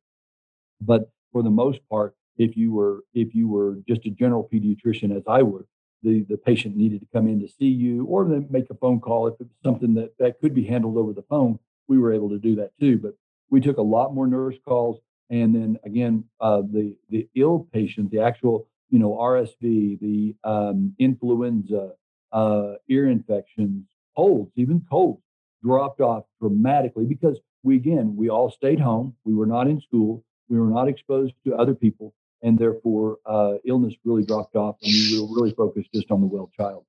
But 0.82 1.10
for 1.32 1.42
the 1.42 1.50
most 1.62 1.80
part, 1.88 2.14
if 2.40 2.56
you 2.56 2.72
were 2.72 3.04
if 3.14 3.34
you 3.34 3.48
were 3.48 3.78
just 3.88 4.06
a 4.06 4.10
general 4.10 4.48
pediatrician, 4.52 5.16
as 5.16 5.22
I 5.28 5.42
would, 5.42 5.66
the 6.02 6.22
the 6.28 6.38
patient 6.38 6.76
needed 6.76 7.00
to 7.00 7.06
come 7.12 7.28
in 7.28 7.40
to 7.40 7.48
see 7.48 7.66
you, 7.84 8.04
or 8.06 8.24
then 8.26 8.46
make 8.50 8.70
a 8.70 8.74
phone 8.74 9.00
call 9.00 9.28
if 9.28 9.34
it 9.34 9.48
was 9.48 9.62
something 9.64 9.94
that 9.94 10.16
that 10.18 10.40
could 10.40 10.54
be 10.54 10.64
handled 10.64 10.96
over 10.96 11.12
the 11.12 11.28
phone. 11.28 11.58
We 11.88 11.98
were 11.98 12.12
able 12.12 12.30
to 12.30 12.38
do 12.38 12.56
that 12.56 12.72
too, 12.80 12.98
but 12.98 13.14
we 13.50 13.60
took 13.60 13.78
a 13.78 13.82
lot 13.96 14.14
more 14.14 14.26
nurse 14.26 14.56
calls, 14.64 15.00
and 15.28 15.54
then 15.54 15.78
again, 15.84 16.24
uh, 16.40 16.62
the 16.62 16.96
the 17.10 17.28
ill 17.34 17.68
patient, 17.72 18.10
the 18.10 18.20
actual 18.20 18.66
you 18.90 18.98
know, 18.98 19.12
RSV, 19.12 20.00
the 20.00 20.34
um, 20.44 20.94
influenza, 20.98 21.92
uh, 22.32 22.74
ear 22.88 23.08
infections, 23.08 23.86
colds, 24.16 24.50
even 24.56 24.84
colds 24.90 25.22
dropped 25.62 26.00
off 26.00 26.24
dramatically 26.40 27.04
because 27.04 27.38
we, 27.62 27.76
again, 27.76 28.16
we 28.16 28.28
all 28.28 28.50
stayed 28.50 28.80
home. 28.80 29.14
We 29.24 29.34
were 29.34 29.46
not 29.46 29.68
in 29.68 29.80
school. 29.80 30.24
We 30.48 30.58
were 30.58 30.70
not 30.70 30.88
exposed 30.88 31.34
to 31.46 31.54
other 31.54 31.74
people. 31.74 32.14
And 32.42 32.58
therefore, 32.58 33.18
uh, 33.26 33.54
illness 33.66 33.94
really 34.04 34.24
dropped 34.24 34.56
off 34.56 34.76
and 34.82 34.92
we 34.92 35.20
were 35.20 35.34
really 35.34 35.52
focused 35.52 35.90
just 35.92 36.10
on 36.10 36.20
the 36.20 36.26
well 36.26 36.50
child. 36.56 36.84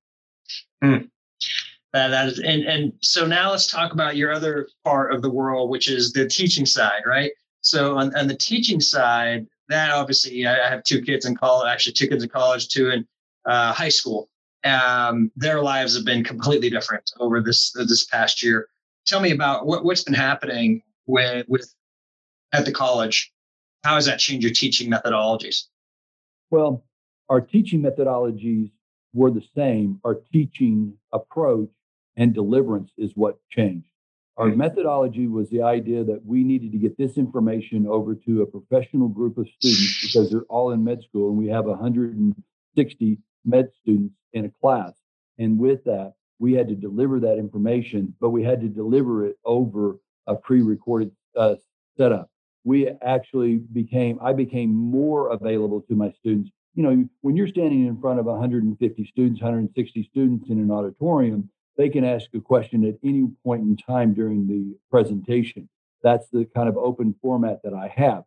Uh, 1.94 2.08
that 2.08 2.28
is, 2.28 2.38
and, 2.38 2.62
and 2.64 2.92
so 3.02 3.26
now 3.26 3.50
let's 3.50 3.66
talk 3.66 3.92
about 3.92 4.16
your 4.16 4.32
other 4.32 4.66
part 4.82 5.12
of 5.12 5.20
the 5.20 5.28
world, 5.28 5.68
which 5.68 5.90
is 5.90 6.12
the 6.12 6.26
teaching 6.26 6.64
side, 6.64 7.02
right? 7.04 7.32
So 7.60 7.98
on, 7.98 8.16
on 8.16 8.26
the 8.28 8.36
teaching 8.36 8.80
side, 8.80 9.46
that 9.68 9.90
obviously 9.90 10.46
I 10.46 10.68
have 10.68 10.84
two 10.84 11.02
kids 11.02 11.26
in 11.26 11.36
college, 11.36 11.68
actually 11.70 11.92
two 11.92 12.08
kids 12.08 12.22
in 12.22 12.30
college, 12.30 12.68
two 12.68 12.90
in 12.90 13.06
uh, 13.44 13.72
high 13.72 13.88
school. 13.88 14.28
Um, 14.64 15.30
their 15.36 15.60
lives 15.60 15.94
have 15.96 16.04
been 16.04 16.24
completely 16.24 16.70
different 16.70 17.10
over 17.18 17.40
this 17.40 17.72
this 17.72 18.04
past 18.04 18.42
year. 18.42 18.68
Tell 19.06 19.20
me 19.20 19.32
about 19.32 19.66
what, 19.66 19.84
what's 19.84 20.04
been 20.04 20.14
happening 20.14 20.82
with 21.06 21.46
with 21.48 21.74
at 22.52 22.64
the 22.64 22.72
college. 22.72 23.31
How 23.82 23.96
has 23.96 24.06
that 24.06 24.18
changed 24.18 24.44
your 24.44 24.52
teaching 24.52 24.90
methodologies? 24.90 25.64
Well, 26.50 26.84
our 27.28 27.40
teaching 27.40 27.82
methodologies 27.82 28.70
were 29.12 29.30
the 29.30 29.44
same. 29.56 30.00
Our 30.04 30.16
teaching 30.32 30.94
approach 31.12 31.70
and 32.16 32.34
deliverance 32.34 32.92
is 32.96 33.12
what 33.14 33.38
changed. 33.50 33.88
Our 34.36 34.48
methodology 34.48 35.26
was 35.26 35.50
the 35.50 35.62
idea 35.62 36.04
that 36.04 36.24
we 36.24 36.42
needed 36.42 36.72
to 36.72 36.78
get 36.78 36.96
this 36.96 37.18
information 37.18 37.86
over 37.86 38.14
to 38.14 38.42
a 38.42 38.46
professional 38.46 39.08
group 39.08 39.36
of 39.36 39.46
students 39.48 40.06
because 40.06 40.30
they're 40.30 40.48
all 40.48 40.72
in 40.72 40.82
med 40.82 41.02
school 41.02 41.28
and 41.28 41.38
we 41.38 41.48
have 41.48 41.66
160 41.66 43.18
med 43.44 43.68
students 43.82 44.14
in 44.32 44.46
a 44.46 44.50
class. 44.60 44.92
And 45.38 45.58
with 45.58 45.84
that, 45.84 46.14
we 46.38 46.54
had 46.54 46.68
to 46.68 46.74
deliver 46.74 47.20
that 47.20 47.38
information, 47.38 48.14
but 48.20 48.30
we 48.30 48.42
had 48.42 48.60
to 48.62 48.68
deliver 48.68 49.26
it 49.26 49.36
over 49.44 49.98
a 50.26 50.34
pre 50.34 50.62
recorded 50.62 51.12
uh, 51.36 51.56
setup. 51.96 52.31
We 52.64 52.88
actually 53.02 53.56
became, 53.56 54.18
I 54.22 54.32
became 54.32 54.72
more 54.72 55.30
available 55.30 55.82
to 55.82 55.94
my 55.94 56.12
students. 56.12 56.50
You 56.74 56.82
know, 56.82 57.08
when 57.20 57.36
you're 57.36 57.48
standing 57.48 57.86
in 57.86 58.00
front 58.00 58.20
of 58.20 58.26
150 58.26 59.06
students, 59.06 59.40
160 59.40 60.08
students 60.10 60.48
in 60.48 60.58
an 60.58 60.70
auditorium, 60.70 61.50
they 61.76 61.88
can 61.88 62.04
ask 62.04 62.26
a 62.34 62.40
question 62.40 62.84
at 62.84 62.94
any 63.04 63.26
point 63.44 63.62
in 63.62 63.76
time 63.76 64.14
during 64.14 64.46
the 64.46 64.76
presentation. 64.90 65.68
That's 66.02 66.28
the 66.30 66.46
kind 66.54 66.68
of 66.68 66.76
open 66.76 67.14
format 67.20 67.62
that 67.64 67.74
I 67.74 67.88
have. 67.88 68.24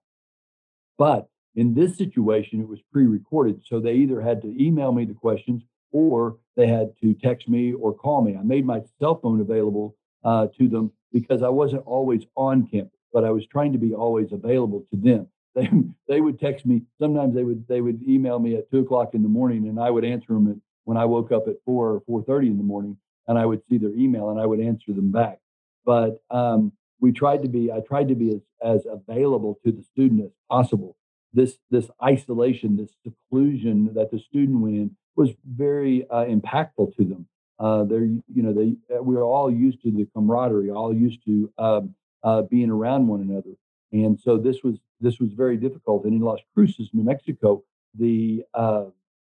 But 0.97 1.27
in 1.55 1.73
this 1.73 1.97
situation, 1.97 2.61
it 2.61 2.67
was 2.67 2.79
pre 2.91 3.05
recorded. 3.05 3.61
So 3.65 3.79
they 3.79 3.93
either 3.93 4.21
had 4.21 4.41
to 4.41 4.63
email 4.63 4.91
me 4.91 5.05
the 5.05 5.13
questions 5.13 5.63
or 5.91 6.37
they 6.55 6.67
had 6.67 6.93
to 7.01 7.13
text 7.13 7.47
me 7.47 7.73
or 7.73 7.93
call 7.93 8.21
me. 8.21 8.35
I 8.35 8.43
made 8.43 8.65
my 8.65 8.81
cell 8.99 9.19
phone 9.21 9.39
available 9.39 9.95
uh, 10.23 10.47
to 10.57 10.67
them 10.67 10.91
because 11.13 11.41
I 11.43 11.49
wasn't 11.49 11.83
always 11.85 12.23
on 12.35 12.67
campus, 12.67 12.94
but 13.15 13.23
I 13.23 13.31
was 13.31 13.47
trying 13.47 13.71
to 13.71 13.79
be 13.79 13.93
always 13.93 14.31
available 14.31 14.85
to 14.91 14.97
them. 14.97 15.27
They, 15.55 15.69
they 16.09 16.19
would 16.19 16.37
text 16.37 16.65
me. 16.65 16.81
Sometimes 16.99 17.33
they 17.33 17.45
would 17.45 17.65
they 17.69 17.79
would 17.79 18.01
email 18.05 18.39
me 18.39 18.57
at 18.57 18.69
two 18.69 18.79
o'clock 18.79 19.13
in 19.13 19.23
the 19.23 19.29
morning, 19.29 19.69
and 19.69 19.79
I 19.79 19.89
would 19.89 20.03
answer 20.03 20.33
them 20.33 20.51
at, 20.51 20.57
when 20.83 20.97
I 20.97 21.05
woke 21.05 21.31
up 21.31 21.47
at 21.47 21.55
four 21.63 21.83
or 21.93 22.01
four 22.05 22.21
thirty 22.23 22.47
in 22.47 22.57
the 22.57 22.63
morning 22.73 22.97
and 23.27 23.37
I 23.37 23.45
would 23.45 23.61
see 23.69 23.77
their 23.77 23.93
email 23.93 24.29
and 24.29 24.39
I 24.39 24.45
would 24.45 24.59
answer 24.59 24.93
them 24.93 25.11
back. 25.11 25.39
But 25.85 26.21
um, 26.29 26.71
we 26.99 27.11
tried 27.11 27.43
to 27.43 27.49
be, 27.49 27.71
I 27.71 27.79
tried 27.79 28.07
to 28.09 28.15
be 28.15 28.31
as, 28.31 28.41
as 28.63 28.85
available 28.89 29.59
to 29.65 29.71
the 29.71 29.83
student 29.83 30.25
as 30.25 30.31
possible. 30.49 30.95
This, 31.33 31.57
this 31.69 31.89
isolation, 32.03 32.77
this 32.77 32.91
seclusion 33.03 33.93
that 33.95 34.11
the 34.11 34.19
student 34.19 34.61
went 34.61 34.75
in 34.75 34.95
was 35.15 35.31
very 35.45 36.07
uh, 36.09 36.25
impactful 36.25 36.95
to 36.95 37.03
them. 37.03 37.27
Uh, 37.59 37.83
they're, 37.83 38.05
you 38.05 38.43
know, 38.43 38.53
they, 38.53 38.75
uh, 38.95 39.01
we 39.01 39.15
are 39.15 39.23
all 39.23 39.51
used 39.51 39.81
to 39.83 39.91
the 39.91 40.07
camaraderie, 40.13 40.69
all 40.69 40.93
used 40.93 41.23
to 41.25 41.51
um, 41.57 41.95
uh, 42.25 42.41
being 42.41 42.69
around 42.69 43.07
one 43.07 43.21
another. 43.21 43.55
And 43.93 44.19
so 44.19 44.37
this 44.37 44.63
was, 44.63 44.75
this 44.99 45.19
was 45.19 45.31
very 45.31 45.55
difficult. 45.55 46.03
And 46.03 46.13
in 46.13 46.21
Las 46.21 46.39
Cruces, 46.53 46.89
New 46.91 47.03
Mexico, 47.03 47.63
the 47.97 48.43
uh, 48.53 48.85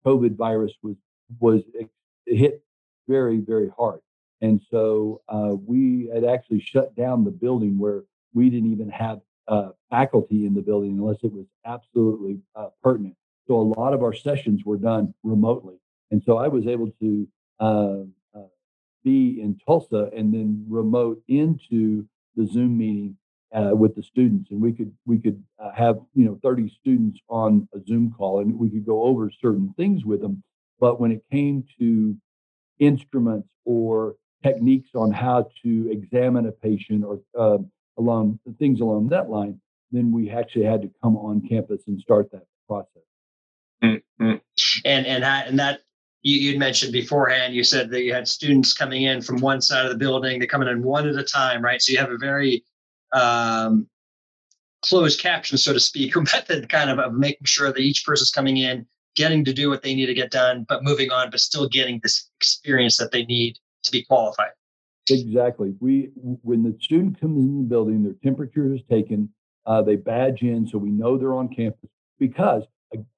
COVID 0.04 0.36
virus 0.36 0.72
was, 0.82 0.96
was 1.38 1.62
hit 2.26 2.62
very, 3.08 3.38
very 3.38 3.70
hard. 3.78 4.00
And 4.42 4.60
so 4.70 5.22
uh, 5.28 5.54
we 5.66 6.10
had 6.12 6.24
actually 6.24 6.60
shut 6.60 6.94
down 6.96 7.24
the 7.24 7.30
building 7.30 7.78
where 7.78 8.02
we 8.34 8.50
didn't 8.50 8.72
even 8.72 8.90
have 8.90 9.20
uh, 9.48 9.70
faculty 9.88 10.46
in 10.46 10.54
the 10.54 10.60
building 10.60 10.98
unless 10.98 11.18
it 11.22 11.32
was 11.32 11.46
absolutely 11.64 12.38
uh, 12.56 12.68
pertinent. 12.82 13.16
So 13.46 13.54
a 13.56 13.68
lot 13.80 13.94
of 13.94 14.02
our 14.02 14.12
sessions 14.12 14.64
were 14.64 14.76
done 14.76 15.14
remotely. 15.22 15.76
And 16.10 16.22
so 16.22 16.38
I 16.38 16.48
was 16.48 16.66
able 16.66 16.90
to 17.00 17.28
uh, 17.60 17.96
be 19.04 19.40
in 19.40 19.58
Tulsa 19.64 20.10
and 20.14 20.32
then 20.32 20.66
remote 20.68 21.22
into 21.28 22.06
the 22.40 22.46
Zoom 22.46 22.78
meeting 22.78 23.16
uh, 23.54 23.74
with 23.74 23.94
the 23.94 24.02
students, 24.02 24.50
and 24.50 24.60
we 24.60 24.72
could 24.72 24.92
we 25.06 25.18
could 25.18 25.42
have 25.74 25.98
you 26.14 26.24
know 26.24 26.38
30 26.42 26.72
students 26.80 27.18
on 27.28 27.68
a 27.74 27.80
Zoom 27.86 28.12
call, 28.16 28.40
and 28.40 28.58
we 28.58 28.70
could 28.70 28.86
go 28.86 29.02
over 29.02 29.30
certain 29.40 29.74
things 29.76 30.04
with 30.04 30.20
them. 30.20 30.42
But 30.78 31.00
when 31.00 31.12
it 31.12 31.22
came 31.30 31.64
to 31.78 32.16
instruments 32.78 33.48
or 33.64 34.16
techniques 34.42 34.90
on 34.94 35.12
how 35.12 35.50
to 35.62 35.90
examine 35.90 36.46
a 36.46 36.52
patient 36.52 37.04
or 37.04 37.20
uh, 37.38 37.58
along 37.98 38.38
things 38.58 38.80
along 38.80 39.08
that 39.08 39.28
line, 39.28 39.60
then 39.92 40.12
we 40.12 40.30
actually 40.30 40.64
had 40.64 40.82
to 40.82 40.90
come 41.02 41.16
on 41.16 41.46
campus 41.46 41.82
and 41.86 42.00
start 42.00 42.30
that 42.32 42.46
process. 42.68 43.02
Mm-hmm. 43.82 44.36
And 44.84 45.06
and 45.06 45.22
that, 45.22 45.48
and 45.48 45.58
that 45.58 45.80
you, 46.22 46.36
you'd 46.36 46.58
mentioned 46.58 46.92
beforehand. 46.92 47.54
You 47.54 47.64
said 47.64 47.90
that 47.90 48.02
you 48.02 48.12
had 48.12 48.28
students 48.28 48.72
coming 48.72 49.02
in 49.02 49.22
from 49.22 49.38
one 49.40 49.60
side 49.60 49.86
of 49.86 49.92
the 49.92 49.98
building. 49.98 50.38
They're 50.38 50.48
coming 50.48 50.68
in 50.68 50.82
one 50.82 51.08
at 51.08 51.16
a 51.16 51.24
time, 51.24 51.62
right? 51.62 51.80
So 51.80 51.92
you 51.92 51.98
have 51.98 52.10
a 52.10 52.18
very 52.18 52.64
um, 53.12 53.88
closed 54.84 55.20
caption, 55.20 55.58
so 55.58 55.72
to 55.72 55.80
speak, 55.80 56.14
method 56.32 56.68
kind 56.68 56.90
of 56.90 56.98
of 56.98 57.14
making 57.14 57.46
sure 57.46 57.72
that 57.72 57.80
each 57.80 58.04
person's 58.04 58.30
coming 58.30 58.58
in 58.58 58.86
getting 59.16 59.44
to 59.44 59.52
do 59.52 59.68
what 59.68 59.82
they 59.82 59.94
need 59.94 60.06
to 60.06 60.14
get 60.14 60.30
done, 60.30 60.64
but 60.68 60.84
moving 60.84 61.10
on, 61.10 61.30
but 61.30 61.40
still 61.40 61.68
getting 61.68 62.00
this 62.02 62.30
experience 62.38 62.96
that 62.96 63.10
they 63.12 63.24
need 63.24 63.58
to 63.82 63.90
be 63.90 64.04
qualified. 64.04 64.50
Exactly. 65.08 65.74
We 65.80 66.10
when 66.42 66.62
the 66.62 66.76
student 66.80 67.20
comes 67.20 67.44
in 67.44 67.62
the 67.62 67.68
building, 67.68 68.02
their 68.02 68.14
temperature 68.22 68.72
is 68.72 68.80
taken. 68.88 69.28
Uh, 69.66 69.82
they 69.82 69.96
badge 69.96 70.42
in, 70.42 70.66
so 70.66 70.78
we 70.78 70.90
know 70.90 71.18
they're 71.18 71.34
on 71.34 71.48
campus. 71.48 71.90
Because 72.18 72.62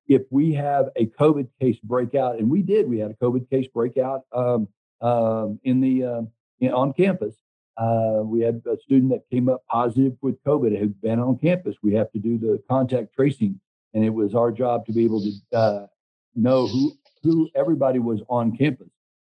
if 0.06 0.22
we 0.30 0.52
have 0.54 0.86
a 0.96 1.06
COVID 1.06 1.48
case 1.60 1.78
breakout, 1.82 2.38
and 2.38 2.50
we 2.50 2.62
did, 2.62 2.88
we 2.88 2.98
had 2.98 3.10
a 3.10 3.14
COVID 3.14 3.48
case 3.50 3.66
breakout 3.68 4.22
um, 4.32 4.68
um, 5.00 5.58
in 5.64 5.80
the 5.80 6.04
uh, 6.04 6.22
in, 6.60 6.72
on 6.72 6.92
campus. 6.92 7.34
Uh, 7.76 8.20
we 8.22 8.40
had 8.40 8.62
a 8.70 8.76
student 8.80 9.10
that 9.10 9.22
came 9.30 9.48
up 9.48 9.64
positive 9.68 10.12
with 10.20 10.42
COVID 10.44 10.78
who'd 10.78 11.00
been 11.00 11.18
on 11.18 11.38
campus. 11.38 11.76
We 11.82 11.94
have 11.94 12.12
to 12.12 12.18
do 12.18 12.38
the 12.38 12.62
contact 12.68 13.14
tracing, 13.14 13.58
and 13.94 14.04
it 14.04 14.10
was 14.10 14.34
our 14.34 14.52
job 14.52 14.84
to 14.86 14.92
be 14.92 15.04
able 15.04 15.22
to 15.22 15.56
uh, 15.56 15.86
know 16.34 16.66
who 16.66 16.92
who 17.22 17.48
everybody 17.54 17.98
was 17.98 18.20
on 18.28 18.56
campus. 18.56 18.90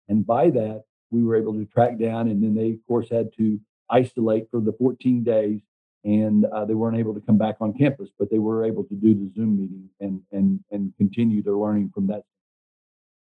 And 0.09 0.27
by 0.27 0.51
that, 0.51 0.85
we 1.11 1.23
were 1.23 1.37
able 1.37 1.55
to 1.55 1.65
track 1.67 1.99
down, 1.99 2.29
and 2.29 2.43
then 2.43 2.55
they, 2.55 2.71
of 2.71 2.87
course, 2.87 3.09
had 3.11 3.31
to 3.37 3.61
isolate 3.91 4.49
for 4.51 4.61
the 4.61 4.73
14 4.73 5.23
days, 5.25 5.61
and 6.05 6.47
uh, 6.47 6.65
they 6.65 6.75
weren't 6.75 6.97
able 6.97 7.15
to 7.15 7.21
come 7.21 7.37
back 7.37 7.57
on 7.61 7.73
campus, 7.73 8.09
but 8.19 8.31
they 8.31 8.39
were 8.39 8.65
able 8.65 8.85
to 8.85 8.95
do 8.95 9.15
the 9.15 9.31
Zoom 9.35 9.59
meeting 9.59 9.89
and 10.01 10.23
and 10.33 10.61
and 10.71 10.93
continue 10.97 11.43
their 11.43 11.57
learning 11.57 11.91
from 11.95 12.07
that. 12.07 12.23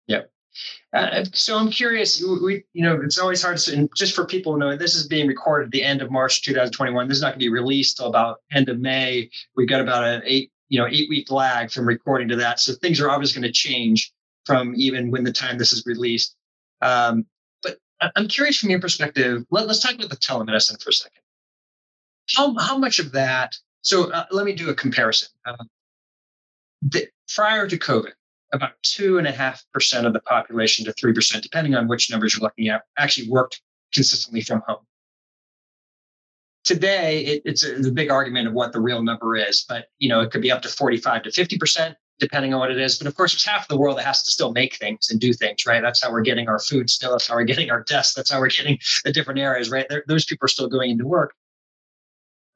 Yep. 0.06 0.30
Uh, 0.92 1.24
so 1.32 1.56
I'm 1.56 1.70
curious. 1.70 2.22
We, 2.22 2.64
you 2.72 2.82
know, 2.82 3.00
it's 3.02 3.18
always 3.18 3.42
hard 3.42 3.58
to, 3.58 3.88
just 3.96 4.14
for 4.14 4.26
people 4.26 4.52
to 4.52 4.58
know, 4.58 4.76
this 4.76 4.94
is 4.94 5.06
being 5.06 5.26
recorded 5.26 5.66
at 5.66 5.70
the 5.70 5.82
end 5.82 6.02
of 6.02 6.10
March 6.10 6.42
2021. 6.42 7.08
This 7.08 7.16
is 7.16 7.22
not 7.22 7.28
going 7.28 7.38
to 7.40 7.44
be 7.46 7.48
released 7.48 7.96
till 7.96 8.06
about 8.06 8.38
end 8.52 8.68
of 8.68 8.78
May. 8.78 9.30
We've 9.56 9.68
got 9.68 9.80
about 9.80 10.04
an 10.04 10.22
eight, 10.26 10.52
you 10.68 10.78
know, 10.78 10.86
eight 10.86 11.08
week 11.08 11.30
lag 11.30 11.70
from 11.70 11.86
recording 11.86 12.28
to 12.28 12.36
that. 12.36 12.60
So 12.60 12.74
things 12.74 13.00
are 13.00 13.10
obviously 13.10 13.40
going 13.40 13.50
to 13.50 13.58
change 13.58 14.12
from 14.44 14.74
even 14.76 15.10
when 15.10 15.24
the 15.24 15.32
time 15.32 15.56
this 15.56 15.72
is 15.72 15.84
released. 15.86 16.36
Um, 16.82 17.24
but 17.62 17.78
I'm 18.16 18.28
curious 18.28 18.58
from 18.58 18.70
your 18.70 18.80
perspective. 18.80 19.44
Let, 19.50 19.68
us 19.68 19.80
talk 19.80 19.94
about 19.94 20.10
the 20.10 20.16
telemedicine 20.16 20.82
for 20.82 20.90
a 20.90 20.92
second. 20.92 21.21
How 22.36 22.56
how 22.58 22.78
much 22.78 22.98
of 22.98 23.12
that? 23.12 23.54
So 23.82 24.10
uh, 24.12 24.26
let 24.30 24.44
me 24.44 24.52
do 24.52 24.70
a 24.70 24.74
comparison. 24.74 25.28
Uh, 25.44 25.56
the, 26.82 27.08
prior 27.34 27.66
to 27.68 27.78
COVID, 27.78 28.12
about 28.52 28.72
two 28.82 29.18
and 29.18 29.26
a 29.26 29.32
half 29.32 29.64
percent 29.72 30.06
of 30.06 30.12
the 30.12 30.20
population 30.20 30.84
to 30.84 30.92
three 30.92 31.12
percent, 31.12 31.42
depending 31.42 31.74
on 31.74 31.88
which 31.88 32.10
numbers 32.10 32.34
you're 32.34 32.42
looking 32.42 32.68
at, 32.68 32.82
actually 32.98 33.28
worked 33.28 33.60
consistently 33.92 34.40
from 34.40 34.62
home. 34.66 34.84
Today, 36.64 37.24
it, 37.24 37.42
it's, 37.44 37.64
a, 37.64 37.76
it's 37.76 37.88
a 37.88 37.92
big 37.92 38.08
argument 38.08 38.46
of 38.46 38.54
what 38.54 38.72
the 38.72 38.80
real 38.80 39.02
number 39.02 39.36
is, 39.36 39.64
but 39.68 39.86
you 39.98 40.08
know 40.08 40.20
it 40.20 40.30
could 40.30 40.42
be 40.42 40.50
up 40.50 40.62
to 40.62 40.68
45 40.68 41.24
to 41.24 41.32
50 41.32 41.58
percent, 41.58 41.96
depending 42.20 42.54
on 42.54 42.60
what 42.60 42.70
it 42.70 42.78
is. 42.78 42.98
But 42.98 43.08
of 43.08 43.16
course, 43.16 43.34
it's 43.34 43.44
half 43.44 43.62
of 43.62 43.68
the 43.68 43.78
world 43.78 43.98
that 43.98 44.04
has 44.04 44.22
to 44.22 44.30
still 44.30 44.52
make 44.52 44.76
things 44.76 45.08
and 45.10 45.20
do 45.20 45.32
things, 45.32 45.66
right? 45.66 45.82
That's 45.82 46.02
how 46.02 46.12
we're 46.12 46.22
getting 46.22 46.48
our 46.48 46.60
food 46.60 46.88
still. 46.88 47.10
That's 47.10 47.26
how 47.26 47.34
we're 47.34 47.44
getting 47.44 47.70
our 47.70 47.82
desks. 47.82 48.14
That's 48.14 48.30
how 48.30 48.38
we're 48.38 48.48
getting 48.48 48.78
the 49.04 49.12
different 49.12 49.40
areas, 49.40 49.70
right? 49.70 49.86
Those 50.06 50.24
people 50.24 50.44
are 50.44 50.48
still 50.48 50.68
going 50.68 50.90
into 50.90 51.06
work. 51.06 51.34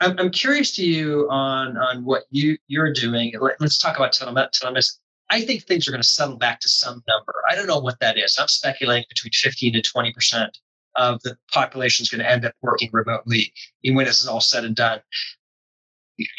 I'm, 0.01 0.19
I'm 0.19 0.31
curious 0.31 0.75
to 0.77 0.85
you 0.85 1.27
on 1.31 1.77
on 1.77 2.05
what 2.05 2.25
you 2.31 2.59
you're 2.69 2.93
doing. 2.93 3.33
Let, 3.41 3.61
us 3.63 3.79
talk 3.79 3.97
about 3.97 4.13
telemedicine. 4.13 4.93
I 5.31 5.41
think 5.41 5.65
things 5.65 5.89
are 5.89 5.91
going 5.91 6.03
to 6.03 6.09
settle 6.09 6.37
back 6.37 6.61
to 6.61 6.69
some 6.69 7.03
number. 7.09 7.35
I 7.51 7.55
don't 7.55 7.67
know 7.67 7.79
what 7.79 7.99
that 8.01 8.17
is. 8.19 8.37
I'm 8.39 8.49
speculating 8.49 9.07
between 9.09 9.33
15 9.33 9.73
to 9.73 9.83
20 9.83 10.13
percent 10.13 10.59
of 10.97 11.21
the 11.23 11.37
population 11.53 12.03
is 12.03 12.11
going 12.11 12.23
to 12.23 12.31
end 12.31 12.45
up 12.45 12.55
working 12.63 12.91
remotely 12.93 13.53
when 13.85 14.07
this 14.07 14.21
is 14.21 14.27
all 14.27 14.41
said 14.41 14.65
and 14.65 14.77
done. 14.77 15.01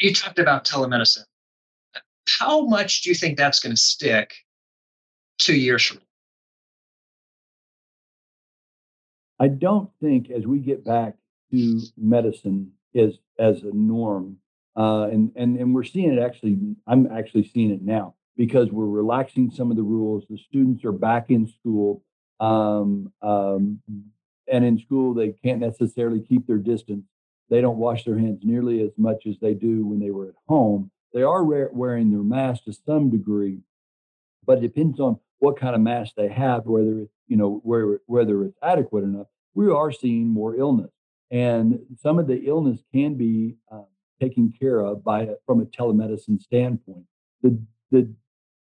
You 0.00 0.12
talked 0.12 0.38
about 0.38 0.64
telemedicine. 0.64 1.24
How 2.38 2.66
much 2.66 3.02
do 3.02 3.10
you 3.10 3.14
think 3.14 3.38
that's 3.38 3.60
going 3.60 3.74
to 3.74 3.80
stick 3.80 4.34
two 5.38 5.56
years 5.56 5.84
from 5.84 5.98
now? 5.98 6.02
I 9.40 9.48
don't 9.48 9.88
think 10.00 10.30
as 10.30 10.46
we 10.46 10.58
get 10.58 10.84
back 10.84 11.14
to 11.52 11.80
medicine 11.96 12.72
as 12.94 13.18
as 13.38 13.62
a 13.62 13.72
norm, 13.72 14.38
uh, 14.76 15.08
and 15.10 15.32
and 15.36 15.58
and 15.58 15.74
we're 15.74 15.84
seeing 15.84 16.12
it 16.12 16.20
actually. 16.20 16.58
I'm 16.86 17.06
actually 17.06 17.44
seeing 17.44 17.70
it 17.70 17.82
now 17.82 18.14
because 18.36 18.70
we're 18.70 18.86
relaxing 18.86 19.50
some 19.50 19.70
of 19.70 19.76
the 19.76 19.82
rules. 19.82 20.24
The 20.28 20.38
students 20.38 20.84
are 20.84 20.92
back 20.92 21.30
in 21.30 21.48
school, 21.48 22.02
um, 22.40 23.12
um, 23.22 23.80
and 24.50 24.64
in 24.64 24.78
school 24.78 25.14
they 25.14 25.34
can't 25.44 25.60
necessarily 25.60 26.20
keep 26.20 26.46
their 26.46 26.58
distance. 26.58 27.04
They 27.50 27.60
don't 27.60 27.78
wash 27.78 28.04
their 28.04 28.18
hands 28.18 28.40
nearly 28.42 28.82
as 28.82 28.90
much 28.96 29.26
as 29.26 29.36
they 29.40 29.54
do 29.54 29.86
when 29.86 30.00
they 30.00 30.10
were 30.10 30.28
at 30.28 30.34
home. 30.46 30.90
They 31.14 31.22
are 31.22 31.42
wearing 31.42 32.10
their 32.10 32.22
mask 32.22 32.64
to 32.64 32.72
some 32.72 33.10
degree, 33.10 33.60
but 34.44 34.58
it 34.58 34.62
depends 34.62 35.00
on 35.00 35.18
what 35.38 35.58
kind 35.58 35.74
of 35.74 35.80
mask 35.80 36.14
they 36.16 36.28
have, 36.28 36.66
whether 36.66 37.00
it's 37.00 37.12
you 37.26 37.36
know 37.36 37.60
where, 37.64 38.00
whether 38.06 38.44
it's 38.44 38.58
adequate 38.62 39.04
enough. 39.04 39.26
We 39.54 39.70
are 39.70 39.90
seeing 39.90 40.28
more 40.28 40.56
illness, 40.56 40.90
and 41.30 41.78
some 42.00 42.18
of 42.18 42.26
the 42.26 42.44
illness 42.46 42.80
can 42.92 43.14
be 43.14 43.56
uh, 43.70 43.82
taken 44.20 44.52
care 44.58 44.80
of 44.80 45.04
by 45.04 45.28
from 45.46 45.60
a 45.60 45.66
telemedicine 45.66 46.40
standpoint. 46.40 47.04
The 47.42 47.58
the 47.90 48.12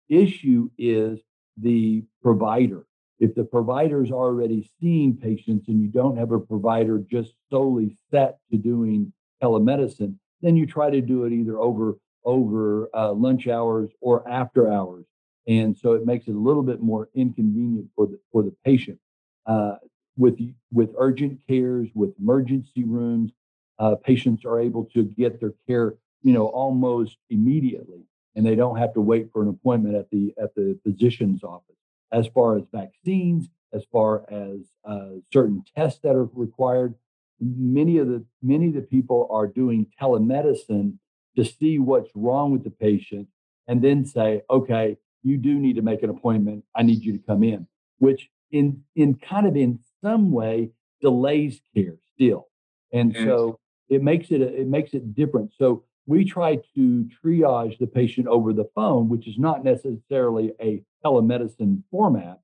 issue 0.09 0.71
is 0.79 1.19
the 1.57 2.05
provider. 2.23 2.87
If 3.21 3.35
the 3.35 3.45
provider 3.45 4.03
is 4.03 4.11
already 4.11 4.69
seeing 4.81 5.17
patients 5.17 5.69
and 5.69 5.81
you 5.81 5.89
don't 5.89 6.17
have 6.17 6.33
a 6.33 6.41
provider 6.41 6.99
just 6.99 7.33
solely 7.51 7.97
set 8.11 8.39
to 8.51 8.59
doing 8.59 9.13
telemedicine, 9.43 10.17
then 10.43 10.57
you 10.57 10.67
try 10.67 10.91
to 10.91 11.01
do 11.01 11.25
it 11.25 11.33
either 11.33 11.59
over 11.59 11.97
over 12.25 12.89
uh, 12.95 13.13
lunch 13.13 13.47
hours 13.49 13.91
or 14.01 14.27
after 14.29 14.73
hours, 14.73 15.05
and 15.47 15.77
so 15.77 15.93
it 15.93 16.07
makes 16.07 16.27
it 16.27 16.35
a 16.35 16.39
little 16.39 16.63
bit 16.63 16.81
more 16.81 17.09
inconvenient 17.15 17.89
for 17.95 18.07
the 18.07 18.19
for 18.33 18.43
the 18.43 18.55
patient. 18.65 18.99
Uh, 19.47 19.77
with 20.17 20.39
with 20.73 20.91
urgent 20.99 21.41
cares, 21.49 21.89
with 21.95 22.15
emergency 22.21 22.85
rooms, 22.85 23.33
uh, 23.79 23.97
patients 23.97 24.45
are 24.45 24.61
able 24.61 24.85
to 24.95 25.05
get 25.05 25.41
their 25.41 25.53
care, 25.67 25.95
you 26.23 26.33
know, 26.33 26.47
almost 26.47 27.19
immediately 27.31 28.07
and 28.35 28.45
they 28.45 28.55
don't 28.55 28.79
have 28.79 28.93
to 28.95 29.01
wait 29.01 29.31
for 29.33 29.43
an 29.43 29.49
appointment 29.49 29.95
at 29.95 30.11
the 30.11 30.35
at 30.41 30.55
the 30.55 30.79
physician's 30.83 31.43
office. 31.43 31.77
As 32.13 32.27
far 32.29 32.57
as 32.57 32.65
vaccines, 32.73 33.49
as 33.73 33.85
far 33.91 34.25
as 34.31 34.61
uh, 34.85 35.19
certain 35.33 35.65
tests 35.77 36.01
that 36.03 36.15
are 36.15 36.29
required, 36.33 36.95
many 37.41 37.99
of 37.99 38.09
the 38.09 38.25
many 38.43 38.69
of 38.69 38.75
the 38.75 38.83
people 38.83 39.29
are 39.31 39.47
doing 39.47 39.87
telemedicine 40.01 40.99
to 41.37 41.45
see 41.45 41.79
what's 41.79 42.11
wrong 42.15 42.53
with 42.53 42.65
the 42.65 42.71
patient 42.71 43.29
and 43.67 43.83
then 43.83 44.05
say, 44.05 44.43
okay, 44.51 44.97
you 45.23 45.37
do 45.37 45.55
need 45.55 45.77
to 45.77 45.83
make 45.83 46.03
an 46.03 46.11
appointment. 46.11 46.65
I 46.77 46.83
need 46.83 47.03
you 47.03 47.13
to 47.13 47.25
come 47.25 47.43
in, 47.43 47.67
which 47.99 48.29
in 48.51 48.83
in 48.95 49.15
kind 49.15 49.47
of 49.47 49.57
in 49.57 49.79
some 50.05 50.31
way 50.31 50.71
delays 51.01 51.61
care 51.75 51.97
still, 52.15 52.49
and 52.93 53.15
so 53.25 53.59
it 53.89 54.03
makes 54.03 54.31
it 54.31 54.41
it 54.41 54.69
makes 54.69 54.95
it 54.95 55.15
different. 55.15 55.53
So 55.59 55.85
we 56.07 56.25
try 56.25 56.59
to 56.75 57.09
triage 57.25 57.79
the 57.79 57.87
patient 57.87 58.27
over 58.27 58.53
the 58.53 58.69
phone, 58.75 59.09
which 59.09 59.27
is 59.27 59.39
not 59.39 59.65
necessarily 59.65 60.53
a 60.61 60.83
telemedicine 61.05 61.83
format, 61.91 62.41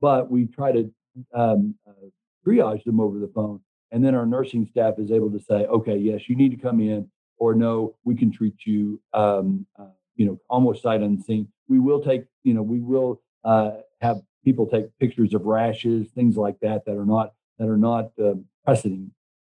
but 0.00 0.30
we 0.30 0.46
try 0.46 0.72
to 0.72 0.92
um, 1.34 1.74
uh, 1.88 2.06
triage 2.46 2.84
them 2.84 3.00
over 3.00 3.18
the 3.18 3.32
phone. 3.34 3.60
And 3.90 4.04
then 4.04 4.14
our 4.14 4.26
nursing 4.26 4.68
staff 4.70 4.94
is 4.98 5.10
able 5.10 5.30
to 5.32 5.40
say, 5.40 5.66
okay, 5.66 5.96
yes, 5.96 6.28
you 6.28 6.36
need 6.36 6.52
to 6.52 6.56
come 6.56 6.80
in, 6.80 7.10
or 7.38 7.54
no, 7.54 7.96
we 8.04 8.14
can 8.14 8.30
treat 8.30 8.54
you, 8.64 9.00
um, 9.12 9.66
uh, 9.78 9.86
you 10.14 10.26
know, 10.26 10.38
almost 10.48 10.82
sight 10.82 11.00
unseen. 11.00 11.48
We 11.68 11.80
will 11.80 12.00
take, 12.00 12.24
you 12.44 12.54
know, 12.54 12.62
we 12.62 12.80
will 12.80 13.20
uh, 13.44 13.72
have 14.00 14.20
people 14.44 14.66
take 14.66 14.86
pictures 14.98 15.34
of 15.34 15.44
rashes, 15.44 16.08
things 16.14 16.36
like 16.36 16.58
that, 16.60 16.84
that 16.86 16.96
are 16.96 17.06
not 17.06 17.32
that 17.58 17.68
are 17.68 17.76
not 17.76 18.10
uh. 18.22 18.34